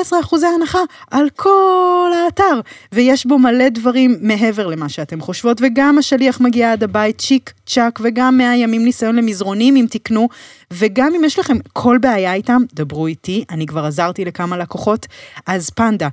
[0.54, 0.78] הנחה
[1.10, 2.60] על כל האתר,
[2.92, 7.98] ויש בו מלא דברים מעבר למה שאתם חושבות, וגם השליח מגיע עד הבית צ'יק צ'אק,
[8.02, 10.28] וגם 100 ימים ניסיון למזרונים אם תקנו,
[10.72, 15.06] וגם אם יש לכם כל בעיה איתם, דברו איתי, אני כבר עזרתי לכמה לקוחות,
[15.46, 16.08] אז פנדה,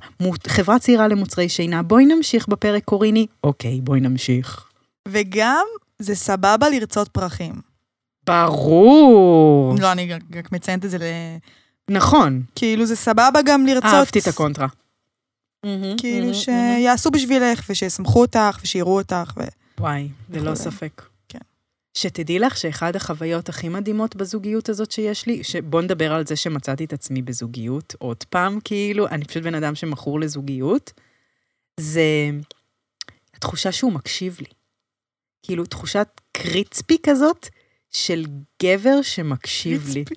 [0.46, 4.64] חברה צעירה למוצרי שינה, בואי נמשיך בפרק קוריני, אוקיי, בואי נמשיך.
[5.08, 5.66] וגם
[5.98, 7.69] זה סבבה לרצות פרחים.
[8.30, 9.74] ברור.
[9.80, 11.02] לא, אני רק מציינת את זה ל...
[11.90, 12.42] נכון.
[12.54, 13.84] כאילו זה סבבה גם לרצות...
[13.84, 14.66] אהבתי את הקונטרה.
[15.96, 19.40] כאילו שיעשו בשבילך, ושישמחו אותך, ושיראו אותך, ו...
[19.80, 21.02] וואי, ללא ספק.
[21.28, 21.38] כן.
[21.94, 26.84] שתדעי לך שאחד החוויות הכי מדהימות בזוגיות הזאת שיש לי, שבוא נדבר על זה שמצאתי
[26.84, 30.92] את עצמי בזוגיות, עוד פעם, כאילו, אני פשוט בן אדם שמכור לזוגיות,
[31.80, 32.30] זה
[33.34, 34.48] התחושה שהוא מקשיב לי.
[35.42, 37.48] כאילו, תחושת קריצפי כזאת,
[37.90, 38.24] של
[38.62, 40.04] גבר שמקשיב לי.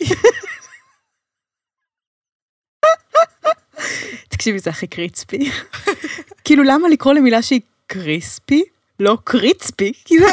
[4.30, 5.52] תקשיבי, זה הכי קריצפי.
[6.44, 8.64] כאילו, למה לקרוא למילה שהיא קריספי?
[9.00, 10.26] לא קריצפי, כי זה...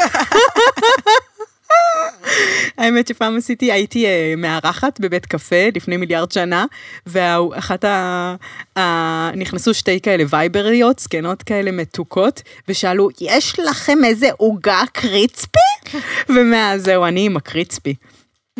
[2.77, 6.65] האמת שפעם עשיתי, הייתי uh, מארחת בבית קפה לפני מיליארד שנה,
[7.05, 8.35] ואחת ה...
[8.77, 9.31] ה...
[9.35, 15.97] נכנסו שתי כאלה וייבריות, זקנות כאלה מתוקות, ושאלו, יש לכם איזה עוגה קריצפי?
[16.35, 17.95] ומאז זהו, אני עם הקריצפי.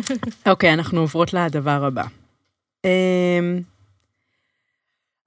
[0.46, 2.04] אוקיי, אנחנו עוברות לדבר הבא.
[2.86, 3.62] Um,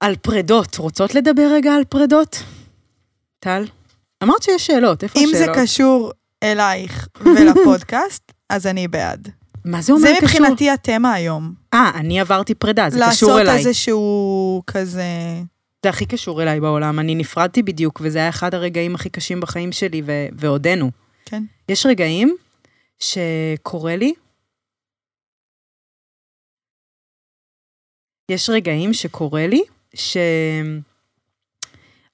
[0.00, 2.42] על פרדות, רוצות לדבר רגע על פרדות?
[3.38, 3.64] טל?
[4.22, 5.54] אמרת שיש שאלות, איפה אם השאלות?
[5.54, 9.28] זה קשור אלייך ולפודקאסט, אז אני בעד.
[9.64, 10.28] מה זה אומר זה קשור?
[10.28, 11.54] מבחינתי התמה היום.
[11.74, 13.58] אה, אני עברתי פרידה, זה קשור לעשות אליי.
[13.58, 15.04] איזשהו כזה...
[15.82, 19.72] זה הכי קשור אליי בעולם, אני נפרדתי בדיוק, וזה היה אחד הרגעים הכי קשים בחיים
[19.72, 20.90] שלי, ו- ועודנו.
[21.24, 21.42] כן.
[21.68, 22.36] יש יש רגעים
[22.98, 24.14] שקורה לי,
[28.30, 29.62] יש רגעים שקורה לי,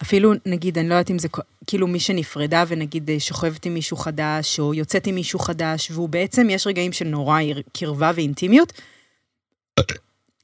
[0.00, 1.28] שאפילו, נגיד, אני לא יודעת אם זה,
[1.66, 6.08] כאילו מי שנפרדה ונגיד אה, שוכבת עם מישהו חדש, או יוצאת עם מישהו חדש, והוא
[6.08, 7.40] בעצם, יש רגעים של נורא
[7.72, 8.72] קרבה ואינטימיות,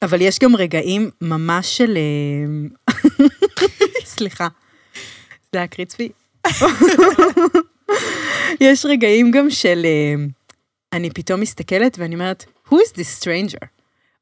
[0.03, 1.99] אבל יש גם רגעים ממש של...
[1.99, 2.95] אה,
[4.15, 4.49] סליחה,
[5.53, 6.09] זה היה קריצפי.
[8.61, 9.83] יש רגעים גם של...
[9.85, 10.25] אה,
[10.93, 13.67] אני פתאום מסתכלת ואני אומרת, who is this stranger?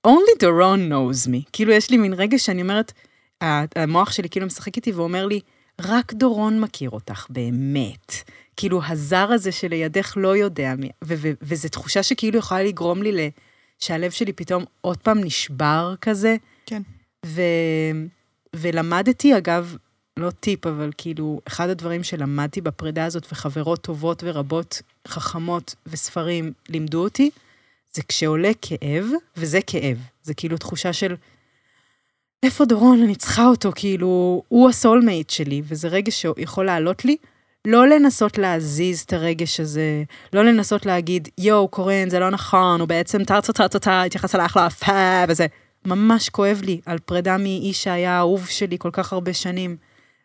[0.06, 1.50] only Doron knows me.
[1.52, 2.92] כאילו, יש לי מין רגע שאני אומרת,
[3.40, 5.40] המוח שלי כאילו משחק איתי ואומר לי,
[5.80, 8.14] רק דורון מכיר אותך, באמת.
[8.56, 10.90] כאילו, הזר הזה שלידך לא יודע מי,
[11.42, 13.28] וזו תחושה שכאילו יכולה לגרום לי ל...
[13.78, 16.36] שהלב שלי פתאום עוד פעם נשבר כזה.
[16.66, 16.82] כן.
[17.26, 17.42] ו...
[18.56, 19.76] ולמדתי, אגב,
[20.16, 27.04] לא טיפ, אבל כאילו, אחד הדברים שלמדתי בפרידה הזאת, וחברות טובות ורבות, חכמות וספרים לימדו
[27.04, 27.30] אותי,
[27.92, 29.98] זה כשעולה כאב, וזה כאב.
[30.22, 31.14] זה כאילו תחושה של,
[32.46, 33.02] איפה דורון?
[33.02, 37.16] אני צריכה אותו, כאילו, הוא הסולמייט שלי, וזה רגש שיכול לעלות לי.
[37.64, 42.88] לא לנסות להזיז את הרגש הזה, לא לנסות להגיד, יואו, קורן, זה לא נכון, הוא
[42.88, 45.46] בעצם טה טה טה התייחס אלייך לאפה, וזה.
[45.84, 49.76] ממש כואב לי על פרידה מאיש שהיה אהוב שלי כל כך הרבה שנים,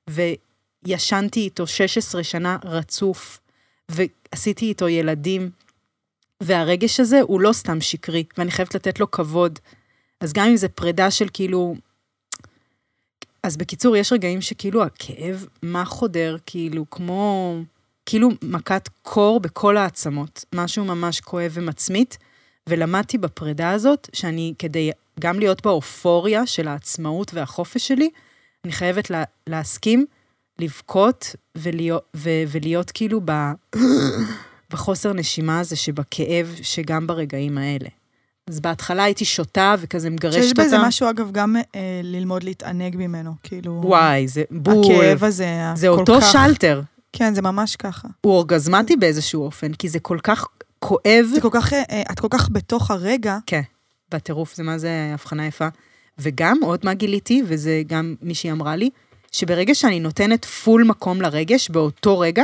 [0.09, 3.39] וישנתי איתו 16 שנה רצוף,
[3.89, 5.49] ועשיתי איתו ילדים,
[6.41, 9.59] והרגש הזה הוא לא סתם שקרי, ואני חייבת לתת לו כבוד.
[10.19, 11.75] אז גם אם זה פרידה של כאילו...
[13.43, 17.55] אז בקיצור, יש רגעים שכאילו הכאב, מה חודר, כאילו, כמו...
[18.05, 22.17] כאילו מכת קור בכל העצמות, משהו ממש כואב ומצמית,
[22.69, 28.09] ולמדתי בפרידה הזאת, שאני, כדי גם להיות באופוריה של העצמאות והחופש שלי,
[28.65, 30.05] אני חייבת לה, להסכים,
[30.59, 33.31] לבכות ולהיות, ולהיות כאילו ב,
[34.71, 37.89] בחוסר נשימה הזה שבכאב, שגם ברגעים האלה.
[38.47, 40.47] אז בהתחלה הייתי שותה וכזה מגרשת אותה.
[40.47, 43.81] שיש בזה משהו, אגב, גם אה, ללמוד להתענג ממנו, כאילו...
[43.83, 44.95] וואי, זה בול.
[44.95, 46.31] הכאב הזה, זה אותו כך...
[46.31, 46.81] שלטר.
[47.13, 48.07] כן, זה ממש ככה.
[48.21, 50.47] הוא אורגזמטי באיזשהו אופן, כי זה כל כך
[50.79, 51.25] כואב.
[51.33, 53.37] זה כל כך, אה, את כל כך בתוך הרגע.
[53.45, 53.61] כן,
[54.11, 55.67] בטירוף, זה מה זה הבחנה יפה.
[56.19, 58.89] וגם, עוד מה גיליתי, וזה גם מישהי אמרה לי,
[59.31, 62.43] שברגע שאני נותנת פול מקום לרגש, באותו רגע,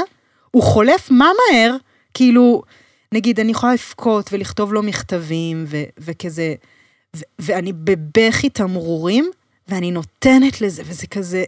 [0.52, 1.76] הוא חולף מה מהר,
[2.14, 2.64] כאילו,
[3.12, 6.56] נגיד, אני יכולה לבכות ולכתוב לו מכתבים, ו- וכזה,
[7.16, 9.32] ו- ואני בבכי תמרורים,
[9.68, 11.44] ואני נותנת לזה, וזה כזה...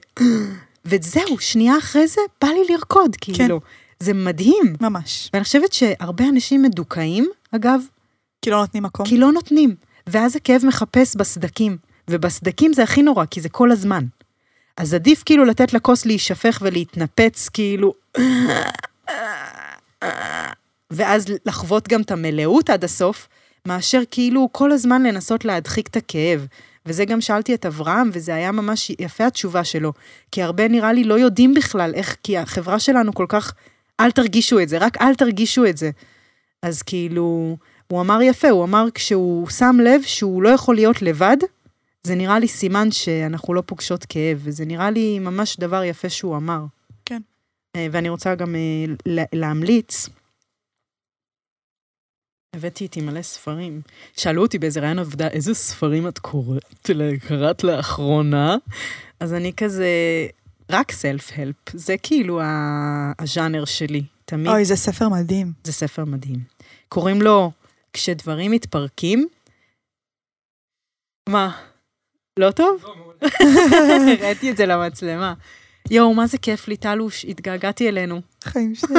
[0.86, 3.60] וזהו, שנייה אחרי זה, בא לי לרקוד, כאילו.
[4.00, 4.76] זה מדהים.
[4.82, 5.30] ממש.
[5.34, 7.82] ואני חושבת שהרבה אנשים מדוכאים, אגב,
[8.42, 9.06] כי לא נותנים מקום.
[9.06, 9.76] כי לא נותנים.
[10.08, 11.78] ואז הכאב מחפש בסדקים,
[12.10, 14.06] ובסדקים זה הכי נורא, כי זה כל הזמן.
[14.78, 17.94] אז עדיף כאילו לתת לכוס להישפך ולהתנפץ, כאילו...
[20.90, 23.28] ואז לחוות גם את המלאות עד הסוף,
[23.68, 26.48] מאשר כאילו כל הזמן לנסות להדחיק את הכאב.
[26.86, 29.94] וזה גם שאלתי את אברהם, וזה היה ממש יפה התשובה שלו.
[30.32, 33.54] כי הרבה נראה לי לא יודעים בכלל איך, כי החברה שלנו כל כך,
[34.00, 35.90] אל תרגישו את זה, רק אל תרגישו את זה.
[36.64, 41.38] אז כאילו, הוא אמר יפה, הוא אמר כשהוא שם לב שהוא לא יכול להיות לבד,
[42.04, 46.36] זה נראה לי סימן שאנחנו לא פוגשות כאב, וזה נראה לי ממש דבר יפה שהוא
[46.38, 46.60] אמר.
[47.06, 47.22] כן.
[47.76, 48.60] אה, ואני רוצה גם אה,
[49.06, 50.10] לה- להמליץ.
[52.56, 53.82] הבאתי איתי מלא ספרים.
[54.18, 56.90] שאלו אותי באיזה רעיון עבודה, איזה ספרים את קוראת,
[57.28, 58.56] קראת לאחרונה?
[59.20, 59.88] אז אני כזה,
[60.72, 61.56] רק סלף-הלפ.
[61.74, 64.04] זה כאילו ה- הז'אנר שלי.
[64.26, 65.52] תמיד אוי, זה ספר מדהים.
[65.64, 66.40] זה ספר מדהים.
[66.90, 67.52] קוראים לו
[67.94, 69.28] כשדברים מתפרקים.
[71.30, 71.52] מה?
[72.40, 72.84] לא טוב?
[74.20, 75.34] הראיתי את זה למצלמה.
[75.92, 78.22] יואו, מה זה כיף לי, טלוש, התגעגעתי אלינו.
[78.44, 78.96] חיים שלי.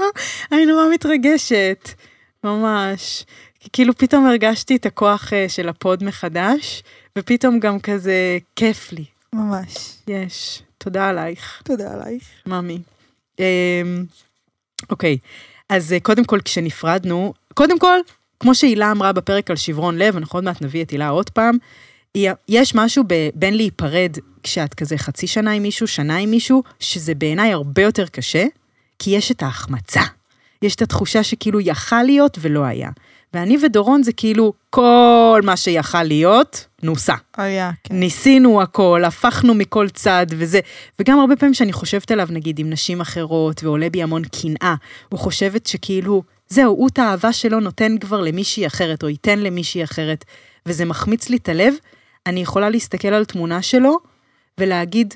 [0.52, 1.88] אני נורא מתרגשת,
[2.44, 3.24] ממש.
[3.72, 6.82] כאילו פתאום הרגשתי את הכוח אה, של הפוד מחדש,
[7.18, 9.04] ופתאום גם כזה כיף לי.
[9.32, 9.94] ממש.
[10.08, 10.62] יש.
[10.78, 11.62] תודה עלייך.
[11.64, 12.24] תודה עלייך.
[12.46, 12.78] ממי.
[13.38, 13.44] אמ,
[14.90, 15.18] אוקיי,
[15.68, 17.98] אז אה, קודם כל כשנפרדנו, קודם כל,
[18.40, 21.56] כמו שהילה אמרה בפרק על שברון לב, אנחנו עוד מעט נביא את הילה עוד פעם,
[22.48, 27.52] יש משהו בין להיפרד כשאת כזה חצי שנה עם מישהו, שנה עם מישהו, שזה בעיניי
[27.52, 28.44] הרבה יותר קשה,
[28.98, 30.02] כי יש את ההחמצה.
[30.62, 32.90] יש את התחושה שכאילו יכל להיות ולא היה.
[33.34, 37.14] ואני ודורון זה כאילו כל מה שיכל להיות, נוסה.
[37.36, 37.94] היה, כן.
[37.94, 40.60] ניסינו הכל, הפכנו מכל צד וזה,
[40.98, 44.74] וגם הרבה פעמים שאני חושבת עליו, נגיד, עם נשים אחרות, ועולה בי המון קנאה,
[45.12, 49.84] או חושבת שכאילו, זהו, הוא את האהבה שלו נותן כבר למישהי אחרת, או ייתן למישהי
[49.84, 50.24] אחרת,
[50.66, 51.74] וזה מחמיץ לי את הלב,
[52.26, 53.98] אני יכולה להסתכל על תמונה שלו,
[54.58, 55.14] ולהגיד,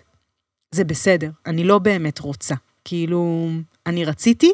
[0.70, 2.54] זה בסדר, אני לא באמת רוצה.
[2.84, 3.48] כאילו,
[3.86, 4.52] אני רציתי,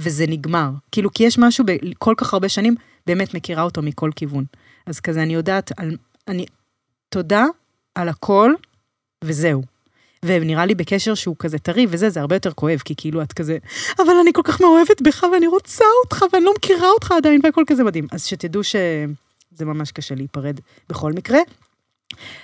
[0.00, 0.70] וזה נגמר.
[0.92, 2.74] כאילו, כי יש משהו בכל כך הרבה שנים,
[3.06, 4.44] באמת מכירה אותו מכל כיוון.
[4.86, 5.96] אז כזה, אני יודעת, על,
[6.28, 6.46] אני,
[7.08, 7.44] תודה
[7.94, 8.52] על הכל,
[9.24, 9.62] וזהו.
[10.24, 13.58] ונראה לי בקשר שהוא כזה טרי וזה, זה הרבה יותר כואב, כי כאילו את כזה,
[13.98, 17.64] אבל אני כל כך מאוהבת בך ואני רוצה אותך ואני לא מכירה אותך עדיין, והכל
[17.66, 18.06] כזה מדהים.
[18.12, 21.38] אז שתדעו שזה ממש קשה להיפרד בכל מקרה.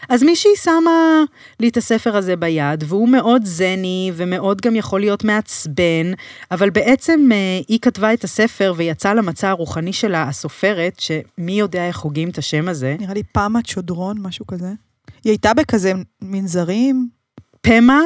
[0.08, 1.24] אז מישהי שמה
[1.60, 6.12] לי את הספר הזה ביד, והוא מאוד זני ומאוד גם יכול להיות מעצבן,
[6.50, 11.98] אבל בעצם אה, היא כתבה את הספר ויצאה למצע הרוחני שלה, הסופרת, שמי יודע איך
[11.98, 14.72] הוגים את השם הזה, נראה לי פמה צ'ודרון, משהו כזה.
[15.24, 15.92] היא הייתה בכזה
[16.22, 17.08] מנזרים.
[17.60, 18.00] פמה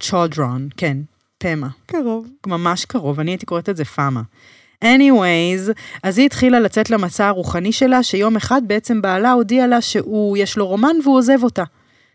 [0.00, 0.96] צ'ודרון, כן,
[1.38, 1.68] פמה.
[1.86, 2.26] קרוב.
[2.46, 4.22] ממש קרוב, אני הייתי קוראת את זה פאמה.
[4.84, 5.72] Anyways,
[6.02, 10.56] אז היא התחילה לצאת למצע הרוחני שלה, שיום אחד בעצם בעלה הודיע לה שהוא, יש
[10.56, 11.64] לו רומן והוא עוזב אותה.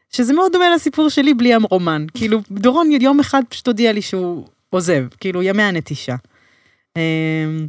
[0.10, 2.06] שזה מאוד דומה לסיפור שלי בלי הרומן.
[2.14, 6.16] כאילו, דורון יום אחד פשוט הודיע לי שהוא עוזב, כאילו, ימי הנטישה.
[6.96, 7.68] אמ,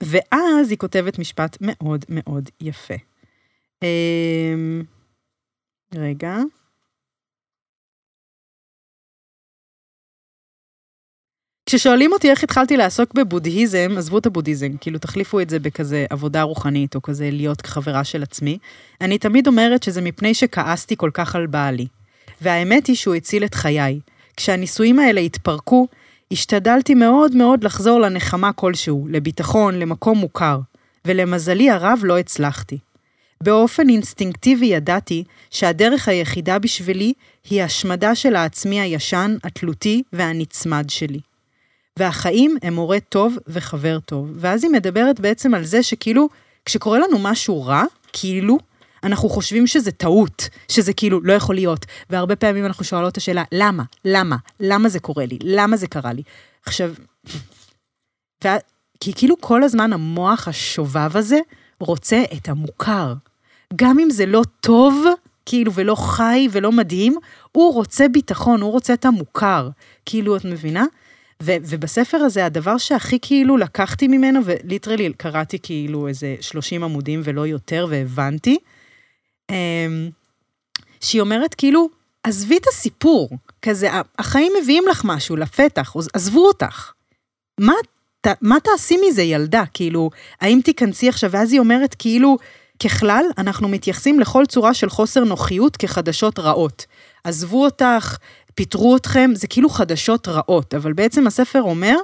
[0.00, 2.94] ואז היא כותבת משפט מאוד מאוד יפה.
[3.82, 4.82] אמ,
[5.94, 6.36] רגע.
[11.68, 16.42] כששואלים אותי איך התחלתי לעסוק בבודהיזם, עזבו את הבודהיזם, כאילו תחליפו את זה בכזה עבודה
[16.42, 18.58] רוחנית, או כזה להיות חברה של עצמי.
[19.00, 21.86] אני תמיד אומרת שזה מפני שכעסתי כל כך על בעלי.
[22.40, 24.00] והאמת היא שהוא הציל את חיי.
[24.36, 25.86] כשהנישואים האלה התפרקו,
[26.32, 30.58] השתדלתי מאוד מאוד לחזור לנחמה כלשהו, לביטחון, למקום מוכר.
[31.04, 32.78] ולמזלי הרב לא הצלחתי.
[33.40, 37.12] באופן אינסטינקטיבי ידעתי שהדרך היחידה בשבילי
[37.50, 41.27] היא השמדה של העצמי הישן, התלותי והנצמד שלי.
[41.98, 44.30] והחיים הם מורה טוב וחבר טוב.
[44.36, 46.28] ואז היא מדברת בעצם על זה שכאילו,
[46.64, 48.58] כשקורה לנו משהו רע, כאילו,
[49.04, 51.86] אנחנו חושבים שזה טעות, שזה כאילו לא יכול להיות.
[52.10, 53.82] והרבה פעמים אנחנו שואלות את השאלה, למה?
[54.04, 54.36] למה?
[54.60, 55.38] למה זה קורה לי?
[55.42, 56.22] למה זה קרה לי?
[56.66, 56.92] עכשיו,
[58.44, 58.48] ו...
[59.00, 61.38] כי כאילו כל הזמן המוח השובב הזה
[61.80, 63.14] רוצה את המוכר.
[63.76, 65.04] גם אם זה לא טוב,
[65.46, 67.16] כאילו, ולא חי ולא מדהים,
[67.52, 69.68] הוא רוצה ביטחון, הוא רוצה את המוכר.
[70.06, 70.84] כאילו, את מבינה?
[71.42, 77.46] ו- ובספר הזה, הדבר שהכי כאילו לקחתי ממנו, וליטרלי קראתי כאילו איזה 30 עמודים ולא
[77.46, 78.58] יותר, והבנתי,
[79.50, 80.10] אמ,
[81.00, 81.88] שהיא אומרת כאילו,
[82.22, 83.30] עזבי את הסיפור,
[83.62, 86.92] כזה, החיים מביאים לך משהו לפתח, עזבו אותך.
[87.60, 87.72] מה,
[88.20, 89.64] ת, מה תעשי מזה, ילדה?
[89.74, 90.10] כאילו,
[90.40, 92.38] האם תיכנסי עכשיו, ואז היא אומרת, כאילו,
[92.82, 96.86] ככלל, אנחנו מתייחסים לכל צורה של חוסר נוחיות כחדשות רעות.
[97.24, 98.16] עזבו אותך,
[98.58, 101.96] פיטרו אתכם, זה כאילו חדשות רעות, אבל בעצם הספר אומר,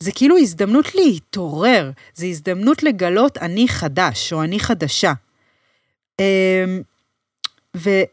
[0.00, 5.12] זה כאילו הזדמנות להתעורר, זה הזדמנות לגלות אני חדש, או אני חדשה.
[6.20, 6.24] אמ,
[7.74, 8.08] ואת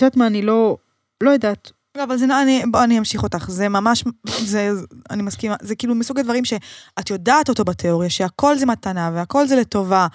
[0.00, 0.76] יודעת מה, אני לא,
[1.20, 3.50] לא יודעת, אבל זה, אני, בוא, אני אמשיך אותך.
[3.50, 4.04] זה ממש,
[4.44, 4.70] זה,
[5.10, 9.56] אני מסכימה, זה כאילו מסוג הדברים שאת יודעת אותו בתיאוריה, שהכל זה מתנה והכל זה
[9.56, 10.06] לטובה,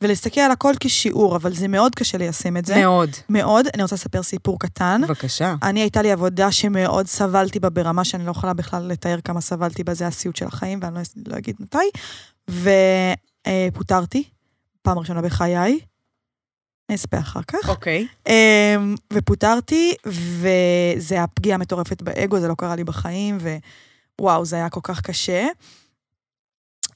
[0.00, 2.76] ולהסתכל על הכל כשיעור, אבל זה מאוד קשה ליישם את זה.
[2.76, 3.10] מאוד.
[3.28, 3.66] מאוד.
[3.74, 5.00] אני רוצה לספר סיפור קטן.
[5.08, 5.54] בבקשה.
[5.62, 9.84] אני, הייתה לי עבודה שמאוד סבלתי בה ברמה שאני לא יכולה בכלל לתאר כמה סבלתי
[9.84, 11.78] בה, זה הסיוט של החיים, ואני לא, לא אגיד מתי.
[13.68, 14.24] ופוטרתי,
[14.82, 15.80] פעם ראשונה בחיי.
[16.88, 17.68] אני אספר אחר כך.
[17.68, 18.06] אוקיי.
[18.28, 23.38] אמ, ופוטרתי, וזה היה פגיעה מטורפת באגו, זה לא קרה לי בחיים,
[24.20, 25.46] ווואו, זה היה כל כך קשה.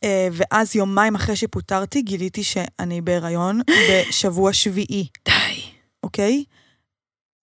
[0.04, 3.60] אה, ואז יומיים אחרי שפוטרתי, גיליתי שאני בהיריון
[3.90, 5.62] בשבוע שביעי, די.
[6.02, 6.44] אוקיי?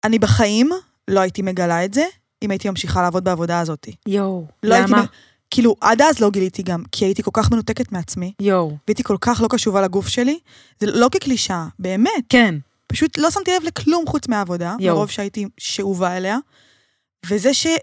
[0.04, 0.70] אני בחיים
[1.08, 2.06] לא הייתי מגלה את זה,
[2.42, 3.88] אם הייתי ממשיכה לעבוד בעבודה הזאת.
[4.08, 4.48] יואו.
[4.64, 5.02] לא הייתי למה?
[5.04, 5.06] מ-
[5.50, 8.78] כאילו, עד אז לא גיליתי גם, כי הייתי כל כך מנותקת מעצמי, יואו.
[8.88, 10.40] והייתי כל כך לא קשובה לגוף שלי,
[10.80, 12.24] זה לא כקלישאה, באמת.
[12.30, 12.56] כן.
[12.88, 14.96] פשוט לא שמתי לב לכלום חוץ מהעבודה, יואו.
[14.96, 16.38] מרוב שהייתי שאובה אליה.
[17.26, 17.80] וזה שהיא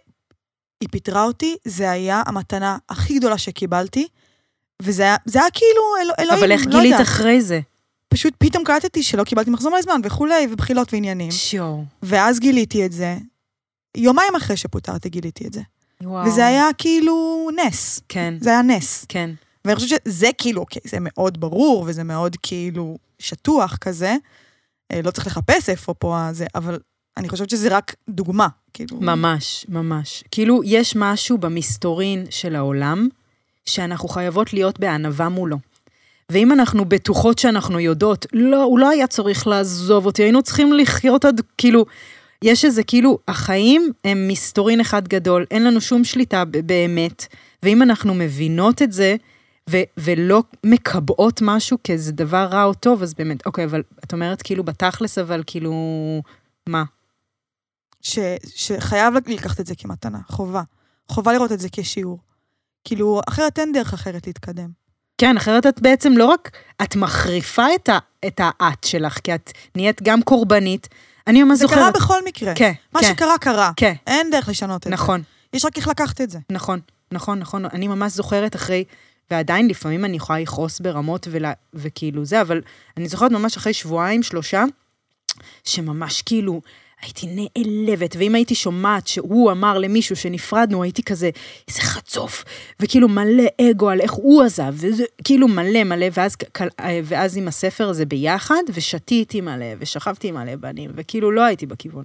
[0.90, 4.06] פיטרה אותי, זה היה המתנה הכי גדולה שקיבלתי,
[4.82, 7.06] וזה היה, זה היה כאילו, אל, אלוהים, אבל איך לא גילית יודעת.
[7.06, 7.60] אחרי זה?
[8.08, 11.30] פשוט פתאום קלטתי שלא קיבלתי מחזור מלא זמן וכולי, ובחילות ועניינים.
[11.30, 11.84] שיואו.
[12.02, 13.16] ואז גיליתי את זה.
[13.96, 15.60] יומיים אחרי שפוטרתי גיליתי את זה.
[16.02, 16.26] וואו.
[16.26, 18.00] וזה היה כאילו נס.
[18.08, 19.06] כן, זה היה נס.
[19.08, 19.30] כן.
[19.64, 24.16] ואני חושבת שזה כאילו, אוקיי, זה מאוד ברור, וזה מאוד כאילו שטוח כזה.
[24.92, 26.78] אה, לא צריך לחפש איפה פה הזה, אבל
[27.16, 28.96] אני חושבת שזה רק דוגמה, כאילו.
[29.00, 30.24] ממש, ממש.
[30.30, 33.08] כאילו, יש משהו במסתורין של העולם,
[33.66, 35.56] שאנחנו חייבות להיות בענווה מולו.
[36.30, 41.24] ואם אנחנו בטוחות שאנחנו יודעות, לא, הוא לא היה צריך לעזוב אותי, היינו צריכים לחיות
[41.24, 41.84] עד, כאילו,
[42.42, 47.26] יש איזה, כאילו, החיים הם מסתורין אחד גדול, אין לנו שום שליטה באמת,
[47.62, 49.16] ואם אנחנו מבינות את זה,
[49.70, 54.42] ו- ולא מקבעות משהו כאיזה דבר רע או טוב, אז באמת, אוקיי, אבל את אומרת
[54.42, 55.72] כאילו בתכלס, אבל כאילו,
[56.66, 56.84] מה?
[58.02, 58.18] ש,
[58.54, 60.62] שחייב לקחת את זה כמתנה, חובה.
[61.08, 62.18] חובה לראות את זה כשיעור.
[62.84, 64.70] כאילו, אחרת אין דרך אחרת להתקדם.
[65.18, 66.50] כן, אחרת את בעצם לא רק,
[66.82, 70.88] את מחריפה את, ה, את האט שלך, כי את נהיית גם קורבנית.
[71.26, 71.78] אני ממש זה זוכרת...
[71.78, 72.54] קרה בכל מקרה.
[72.54, 73.70] כן, מה כן, שקרה, קרה.
[73.76, 74.90] כן, אין דרך לשנות את זה.
[74.90, 75.22] נכון,
[75.52, 76.38] יש רק איך לקחת את זה.
[76.50, 76.80] נכון,
[77.12, 77.64] נכון, נכון.
[77.64, 78.84] אני ממש זוכרת אחרי,
[79.30, 82.60] ועדיין לפעמים אני יכולה לכעוס ברמות ולה, וכאילו זה, אבל
[82.96, 84.64] אני זוכרת ממש אחרי שבועיים, שלושה,
[85.64, 86.60] שממש כאילו
[87.02, 91.30] הייתי נעלבת, ואם הייתי שומעת שהוא אמר למישהו שנפרדנו, הייתי כזה,
[91.68, 92.44] איזה חצוף,
[92.80, 96.36] וכאילו מלא אגו על איך הוא עזב, וזה כאילו מלא מלא, ואז,
[97.04, 102.04] ואז עם הספר הזה ביחד, ושתיתי מלא, ושכבתי מלא בנים, וכאילו לא הייתי בכיוון.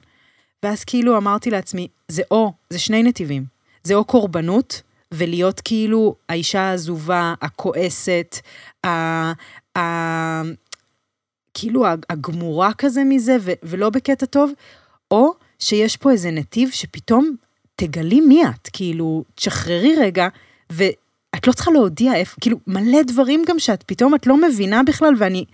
[0.64, 3.46] ואז כאילו אמרתי לעצמי, זה או, זה שני נתיבים,
[3.84, 4.82] זה או קורבנות,
[5.12, 8.40] ולהיות כאילו האישה העזובה, הכועסת,
[8.86, 8.88] ה...
[9.78, 10.42] ה...
[11.54, 14.52] כאילו הגמורה כזה מזה, ו- ולא בקטע טוב,
[15.12, 17.36] או שיש פה איזה נתיב שפתאום
[17.76, 20.28] תגלי מי את, כאילו, תשחררי רגע,
[20.70, 25.14] ואת לא צריכה להודיע איפה, כאילו, מלא דברים גם שאת פתאום, את לא מבינה בכלל,
[25.18, 25.46] ואני...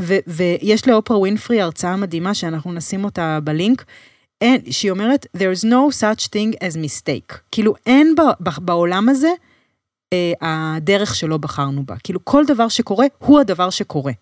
[0.00, 3.84] ו- ויש לאופרה ווינפרי הרצאה מדהימה, שאנחנו נשים אותה בלינק,
[4.40, 7.38] אין, שהיא אומרת, there's no such thing as mistake.
[7.50, 9.30] כאילו, אין ב- ב- בעולם הזה
[10.12, 10.32] אה,
[10.76, 11.94] הדרך שלא בחרנו בה.
[12.04, 14.12] כאילו, כל דבר שקורה, הוא הדבר שקורה.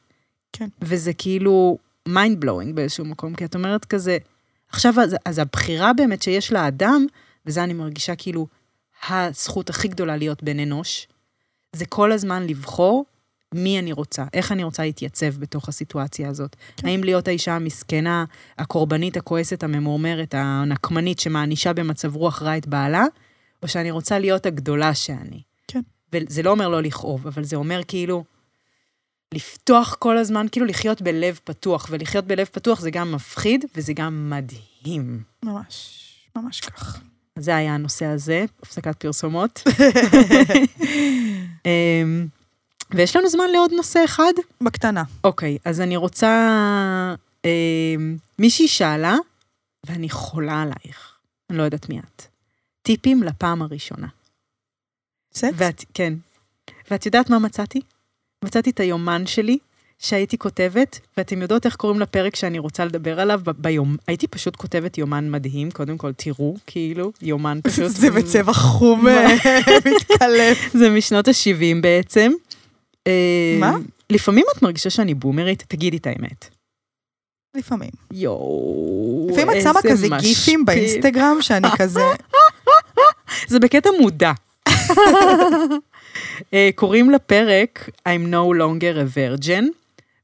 [0.53, 0.69] כן.
[0.83, 4.19] וזה כאילו mind blowing באיזשהו מקום, כי את אומרת כזה,
[4.73, 7.07] עכשיו, אז, אז הבחירה באמת שיש לאדם,
[7.47, 8.47] וזה אני מרגישה כאילו
[9.09, 11.09] הזכות הכי גדולה להיות בן אנוש,
[11.73, 13.05] זה כל הזמן לבחור
[13.55, 16.57] מי אני רוצה, איך אני רוצה להתייצב בתוך הסיטואציה הזאת.
[16.77, 16.89] כן.
[16.89, 18.25] האם להיות האישה המסכנה,
[18.59, 23.05] הקורבנית, הכועסת, הממורמרת, הנקמנית, שמענישה במצב רוח רע את בעלה,
[23.62, 25.43] או שאני רוצה להיות הגדולה שאני.
[25.68, 25.81] כן.
[26.12, 28.25] וזה לא אומר לא לכאוב, אבל זה אומר כאילו,
[29.33, 34.30] לפתוח כל הזמן, כאילו לחיות בלב פתוח, ולחיות בלב פתוח זה גם מפחיד וזה גם
[34.30, 35.22] מדהים.
[35.45, 35.99] ממש,
[36.37, 37.01] ממש כך.
[37.37, 39.62] זה היה הנושא הזה, הפסקת פרסומות.
[41.66, 42.26] אמ,
[42.91, 44.33] ויש לנו זמן לעוד נושא אחד?
[44.61, 45.03] בקטנה.
[45.24, 46.28] אוקיי, אז אני רוצה...
[47.45, 49.16] אמ, מישהי שאלה,
[49.87, 51.16] ואני חולה עלייך,
[51.51, 52.22] אני לא יודעת מי את.
[52.83, 54.07] טיפים לפעם הראשונה.
[55.35, 55.55] סקס?
[55.57, 56.14] ואת, כן.
[56.91, 57.80] ואת יודעת מה מצאתי?
[58.43, 59.59] מצאתי את היומן שלי,
[59.99, 63.97] שהייתי כותבת, ואתם יודעות איך קוראים לפרק שאני רוצה לדבר עליו ב- ביום...
[64.09, 67.88] הייתי פשוט כותבת יומן מדהים, קודם כל, תראו, כאילו, יומן פשוט...
[67.88, 69.34] זה בצבע חום אה,
[69.95, 70.72] מתקלף.
[70.74, 72.32] זה משנות ה-70 בעצם.
[73.07, 73.76] אה, מה?
[74.11, 75.64] לפעמים את מרגישה שאני בומרית?
[75.68, 76.49] תגידי את האמת.
[77.57, 77.90] לפעמים.
[78.12, 80.28] יואו, לפעמים את שמה כזה משפיל.
[80.28, 82.01] גיפים באינסטגרם שאני כזה...
[83.49, 84.32] זה בקטע מודע.
[86.55, 89.64] אה, קוראים לפרק I'm no longer a virgin,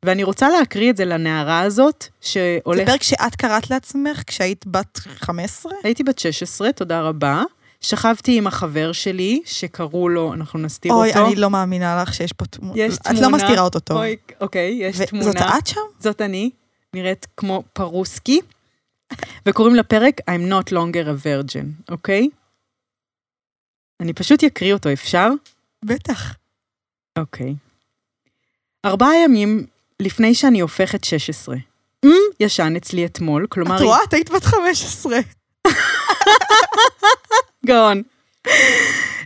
[0.05, 2.89] ואני רוצה להקריא את זה לנערה הזאת, זה שהולך...
[2.89, 5.73] פרק שאת קראת לעצמך כשהיית בת 15?
[5.85, 7.43] הייתי בת 16, תודה רבה.
[7.81, 11.27] שכבתי עם החבר שלי, שקראו לו, אנחנו נסתיר אוי, אותו.
[11.27, 12.81] אני לא מאמינה לך שיש פה תמונה.
[12.81, 13.21] יש את תמונה.
[13.21, 13.97] לא מסתירה אותו טוב.
[13.97, 15.29] אוי, אוקיי, יש תמונה.
[15.29, 15.81] וזאת את שם?
[15.99, 16.51] זאת אני,
[16.95, 18.41] נראית כמו פרוסקי,
[19.47, 22.29] וקוראים לפרק I'm not longer a virgin, אוקיי?
[24.01, 25.29] אני פשוט אקריא אותו, אפשר?
[25.85, 26.35] בטח.
[27.19, 27.55] אוקיי.
[28.85, 29.67] ארבעה ימים
[30.01, 31.57] לפני שאני הופכת 16.
[32.05, 32.11] אמ,
[32.41, 33.77] ישן אצלי אתמול, כלומר...
[33.77, 33.99] את רואה?
[34.09, 35.19] את היית בת 15.
[37.67, 38.03] גאון.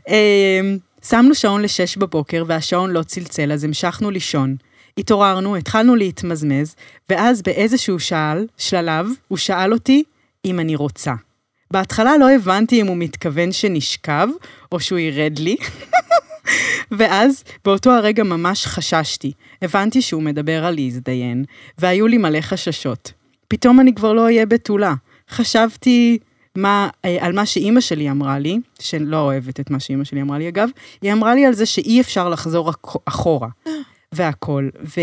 [0.09, 4.57] אמ, שמנו שעון לשש בבוקר והשעון לא צלצל, אז המשכנו לישון.
[4.98, 6.74] התעוררנו, התחלנו להתמזמז,
[7.11, 10.03] ואז באיזשהו שעל, שלב, הוא שאל אותי
[10.44, 11.12] אם אני רוצה.
[11.70, 14.28] בהתחלה לא הבנתי אם הוא מתכוון שנשכב,
[14.72, 15.57] או שהוא ירד לי.
[16.90, 19.32] ואז, באותו הרגע ממש חששתי.
[19.62, 21.44] הבנתי שהוא מדבר על להזדיין,
[21.78, 23.12] והיו לי מלא חששות.
[23.48, 24.94] פתאום אני כבר לא אהיה בתולה.
[25.30, 26.18] חשבתי
[26.57, 30.38] מה, אה, על מה שאימא שלי אמרה לי, שלא אוהבת את מה שאימא שלי אמרה
[30.38, 30.68] לי אגב,
[31.03, 33.48] היא אמרה לי על זה שאי אפשר לחזור אח- אחורה,
[34.12, 34.68] והכל.
[34.84, 35.00] ו...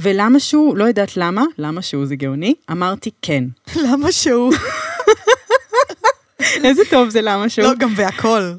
[0.00, 3.44] ולמה שהוא, לא יודעת למה, למה שהוא זה גאוני, אמרתי כן.
[3.76, 4.52] למה שהוא?
[6.64, 7.66] איזה טוב זה למה שהוא.
[7.66, 8.40] לא, גם והכל.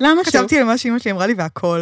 [0.00, 0.24] למה שהוא.
[0.24, 1.80] חשבתי על מה שאימא שלי אמרה לי והכל.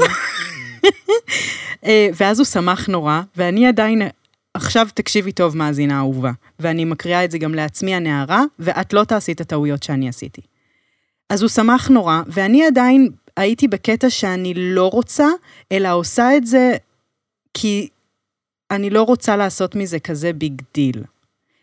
[1.84, 4.02] אה, ואז הוא שמח נורא, ואני עדיין,
[4.54, 9.32] עכשיו תקשיבי טוב, מאזינה אהובה, ואני מקריאה את זה גם לעצמי הנערה, ואת לא תעשי
[9.32, 10.40] את הטעויות שאני עשיתי.
[11.30, 15.28] אז הוא שמח נורא, ואני עדיין הייתי בקטע שאני לא רוצה,
[15.72, 16.76] אלא עושה את זה
[17.54, 17.88] כי
[18.70, 21.02] אני לא רוצה לעשות מזה כזה big deal.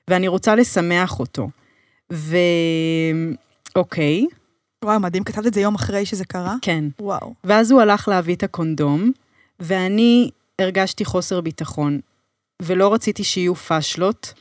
[0.08, 1.50] ואני רוצה לשמח אותו.
[2.14, 2.38] ו...
[3.76, 4.26] אוקיי,
[4.86, 6.56] וואו, מדהים, כתבת את זה יום אחרי שזה קרה?
[6.62, 6.84] כן.
[7.00, 7.34] וואו.
[7.44, 9.12] ואז הוא הלך להביא את הקונדום,
[9.60, 12.00] ואני הרגשתי חוסר ביטחון,
[12.62, 14.34] ולא רציתי שיהיו פאשלות.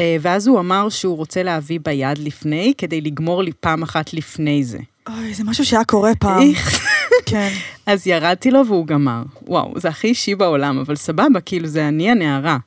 [0.00, 4.64] אה, ואז הוא אמר שהוא רוצה להביא ביד לפני, כדי לגמור לי פעם אחת לפני
[4.64, 4.78] זה.
[5.08, 6.42] אוי, זה משהו שהיה קורה פעם.
[6.42, 6.88] איך?
[7.30, 7.52] כן.
[7.86, 9.22] אז ירדתי לו והוא גמר.
[9.46, 12.58] וואו, זה הכי אישי בעולם, אבל סבבה, כאילו זה אני הנערה.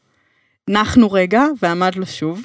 [0.70, 2.42] נחנו רגע, ועמד לו שוב.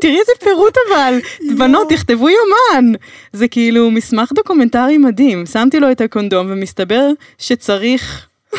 [0.00, 1.18] תראי איזה פירוט אבל,
[1.56, 2.92] בנות, תכתבו יומן.
[3.32, 5.46] זה כאילו מסמך דוקומנטרי מדהים.
[5.46, 8.26] שמתי לו את הקונדום, ומסתבר שצריך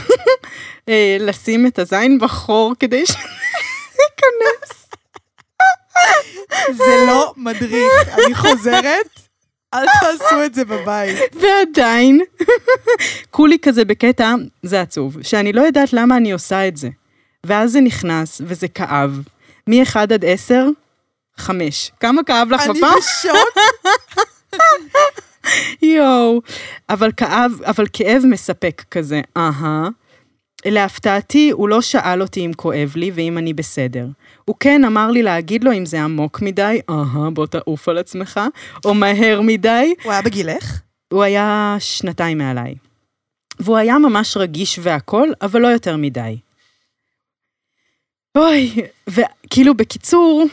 [0.89, 3.11] אה, לשים את הזין בחור כדי ש...
[4.03, 4.89] ייכנס.
[6.71, 8.09] זה לא מדריך.
[8.17, 9.09] אני חוזרת,
[9.73, 11.17] אל תעשו את זה בבית.
[11.33, 12.21] ועדיין,
[13.31, 16.89] כולי כזה בקטע, זה עצוב, שאני לא יודעת למה אני עושה את זה.
[17.45, 19.21] ואז זה נכנס, וזה כאב.
[19.67, 20.67] מ-1 עד 10,
[21.37, 21.91] 5.
[21.99, 22.93] כמה כאב לך אני בפעם?
[22.97, 23.57] בשוק.
[25.81, 26.41] יואו.
[26.89, 29.87] אבל כאב, אבל כאב מספק כזה, אהה.
[30.65, 34.07] להפתעתי, הוא לא שאל אותי אם כואב לי ואם אני בסדר.
[34.45, 38.39] הוא כן אמר לי להגיד לו אם זה עמוק מדי, אהה, בוא תעוף על עצמך,
[38.85, 40.81] או מהר מדי, הוא היה בגילך?
[41.11, 42.75] הוא היה שנתיים מעליי.
[43.59, 46.37] והוא היה ממש רגיש והכול, אבל לא יותר מדי.
[48.37, 48.75] אוי,
[49.07, 50.45] וכאילו בקיצור,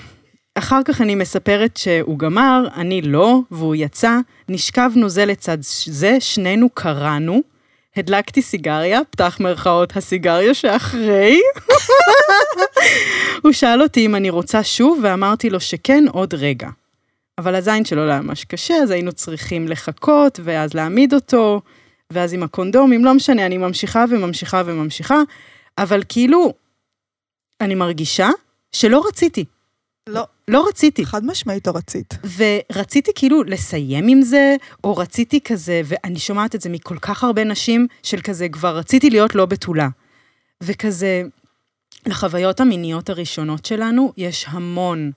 [0.54, 4.18] אחר כך אני מספרת שהוא גמר, אני לא, והוא יצא,
[4.48, 7.40] נשכבנו זה לצד זה, שנינו קראנו,
[7.96, 11.40] הדלקתי סיגריה, פתח מרכאות הסיגריה שאחרי.
[13.42, 16.68] הוא שאל אותי אם אני רוצה שוב, ואמרתי לו שכן עוד רגע.
[17.38, 21.60] אבל הזין שלו לא היה ממש קשה, אז היינו צריכים לחכות, ואז להעמיד אותו,
[22.10, 25.22] ואז עם הקונדומים, לא משנה, אני ממשיכה וממשיכה וממשיכה,
[25.78, 26.52] אבל כאילו,
[27.60, 28.28] אני מרגישה
[28.72, 29.44] שלא רציתי.
[30.08, 30.24] לא.
[30.48, 31.06] לא רציתי.
[31.06, 32.14] חד משמעית לא רצית.
[32.36, 37.44] ורציתי כאילו לסיים עם זה, או רציתי כזה, ואני שומעת את זה מכל כך הרבה
[37.44, 39.88] נשים, של כזה, כבר רציתי להיות לא בתולה.
[40.62, 41.22] וכזה,
[42.06, 45.10] לחוויות המיניות הראשונות שלנו, יש המון,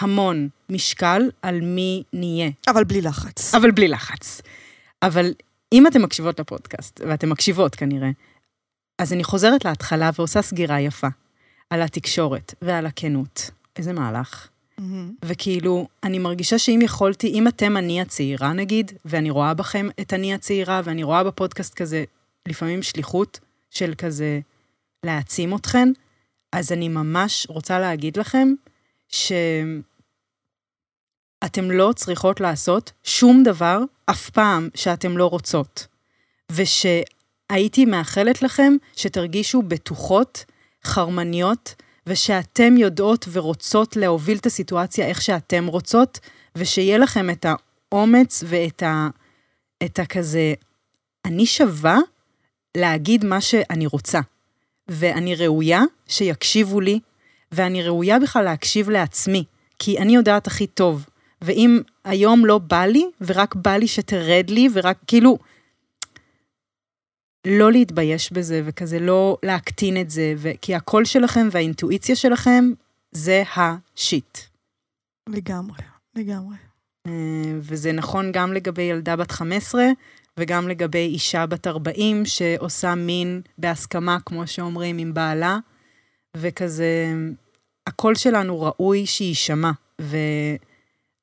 [0.00, 2.50] המון משקל על מי נהיה.
[2.68, 3.54] אבל בלי לחץ.
[3.54, 4.42] אבל בלי לחץ.
[5.02, 5.34] אבל
[5.72, 8.10] אם אתן מקשיבות לפודקאסט, ואתן מקשיבות כנראה,
[8.98, 11.08] אז אני חוזרת להתחלה ועושה סגירה יפה.
[11.72, 13.50] על התקשורת ועל הכנות.
[13.76, 14.48] איזה מהלך.
[14.78, 15.12] מהמם.
[15.24, 20.34] וכאילו, אני מרגישה שאם יכולתי, אם אתם אני הצעירה נגיד, ואני רואה בכם את אני
[20.34, 22.04] הצעירה, ואני רואה בפודקאסט כזה
[22.48, 24.40] לפעמים שליחות של כזה
[25.06, 25.88] להעצים אתכן,
[26.52, 28.48] אז אני ממש רוצה להגיד לכם
[29.08, 29.80] שאתם
[31.70, 35.86] לא צריכות לעשות שום דבר אף פעם שאתם לא רוצות.
[36.52, 40.44] ושהייתי מאחלת לכם שתרגישו בטוחות,
[40.84, 41.74] חרמניות,
[42.06, 46.18] ושאתם יודעות ורוצות להוביל את הסיטואציה איך שאתם רוצות,
[46.56, 47.46] ושיהיה לכם את
[47.92, 49.08] האומץ ואת ה...
[49.84, 50.54] את הכזה,
[51.24, 51.98] אני שווה
[52.76, 54.20] להגיד מה שאני רוצה.
[54.88, 57.00] ואני ראויה שיקשיבו לי,
[57.52, 59.44] ואני ראויה בכלל להקשיב לעצמי,
[59.78, 61.06] כי אני יודעת הכי טוב.
[61.42, 65.38] ואם היום לא בא לי, ורק בא לי שתרד לי, ורק כאילו,
[67.46, 70.48] לא להתבייש בזה, וכזה לא להקטין את זה, ו...
[70.60, 72.64] כי הקול שלכם והאינטואיציה שלכם
[73.12, 74.38] זה השיט.
[75.28, 75.82] לגמרי,
[76.14, 76.56] לגמרי.
[77.06, 77.12] אה,
[77.60, 79.84] וזה נכון גם לגבי ילדה בת 15,
[80.36, 85.58] וגם לגבי אישה בת 40 שעושה מין בהסכמה, כמו שאומרים, עם בעלה,
[86.36, 87.14] וכזה,
[87.86, 89.70] הקול שלנו ראוי שיישמע,
[90.00, 90.16] ו...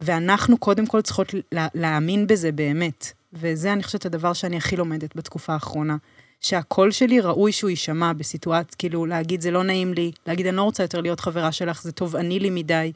[0.02, 1.68] ואנחנו קודם כל צריכות לה...
[1.74, 3.19] להאמין בזה באמת.
[3.34, 5.98] וזה, אני חושבת, הדבר שאני הכי לומדת בתקופה האחרונה.
[6.42, 10.62] שהקול שלי ראוי שהוא יישמע בסיטואציה, כאילו, להגיד, זה לא נעים לי, להגיד, אני לא
[10.62, 12.92] רוצה יותר להיות חברה שלך, זה תובעני לי מדי.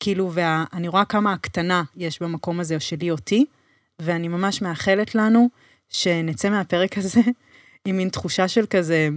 [0.00, 3.44] כאילו, ואני רואה כמה הקטנה יש במקום הזה שלי אותי,
[3.98, 5.48] ואני ממש מאחלת לנו
[5.88, 7.20] שנצא מהפרק הזה
[7.84, 9.08] עם מין תחושה של כזה,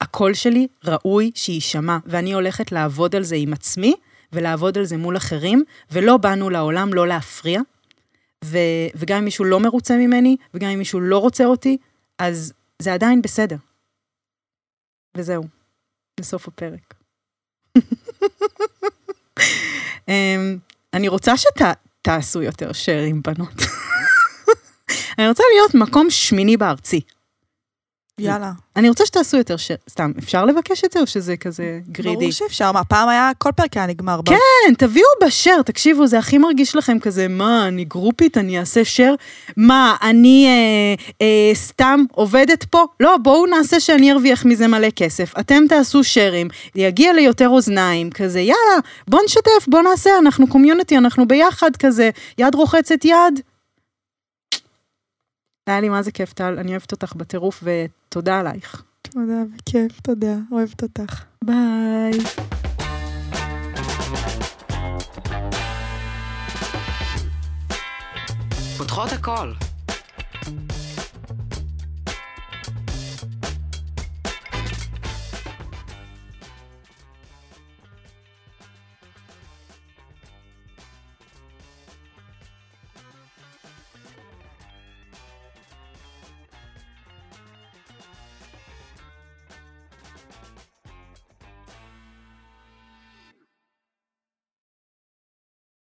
[0.00, 3.94] הקול שלי ראוי שיישמע, ואני הולכת לעבוד על זה עם עצמי,
[4.32, 7.60] ולעבוד על זה מול אחרים, ולא באנו לעולם לא להפריע,
[8.46, 8.58] ו,
[8.94, 11.76] וגם אם מישהו לא מרוצה ממני, וגם אם מישהו לא רוצה אותי,
[12.18, 13.56] אז זה עדיין בסדר.
[15.16, 15.44] וזהו,
[16.20, 16.94] לסוף הפרק.
[20.08, 20.58] אמ,
[20.94, 23.54] אני רוצה שתעשו יותר שרים, בנות.
[25.18, 27.00] אני רוצה להיות מקום שמיני בארצי.
[28.20, 28.52] יאללה.
[28.76, 29.70] אני רוצה שתעשו יותר ש...
[29.90, 32.16] סתם, אפשר לבקש את זה או שזה כזה גרידי?
[32.16, 34.20] ברור שאפשר, מה, פעם היה, כל פרק היה נגמר.
[34.20, 38.84] ב- כן, תביאו בשר, תקשיבו, זה הכי מרגיש לכם כזה, מה, אני גרופית, אני אעשה
[38.84, 39.14] שר?
[39.56, 42.84] מה, אני אה, אה, סתם עובדת פה?
[43.00, 45.38] לא, בואו נעשה שאני ארוויח מזה מלא כסף.
[45.40, 51.28] אתם תעשו שרים, יגיע ליותר אוזניים, כזה, יאללה, בוא נשתף, בוא נעשה, אנחנו קומיוניטי, אנחנו
[51.28, 53.40] ביחד, כזה, יד רוחצת יד.
[55.66, 58.82] היה לי מה זה כיף, טל, אני אוהבת אותך בטירוף, ותודה עלייך.
[59.02, 61.24] תודה, בכיף, תודה, אוהבת אותך.
[61.44, 62.12] ביי.
[68.78, 69.52] פותחות הכל.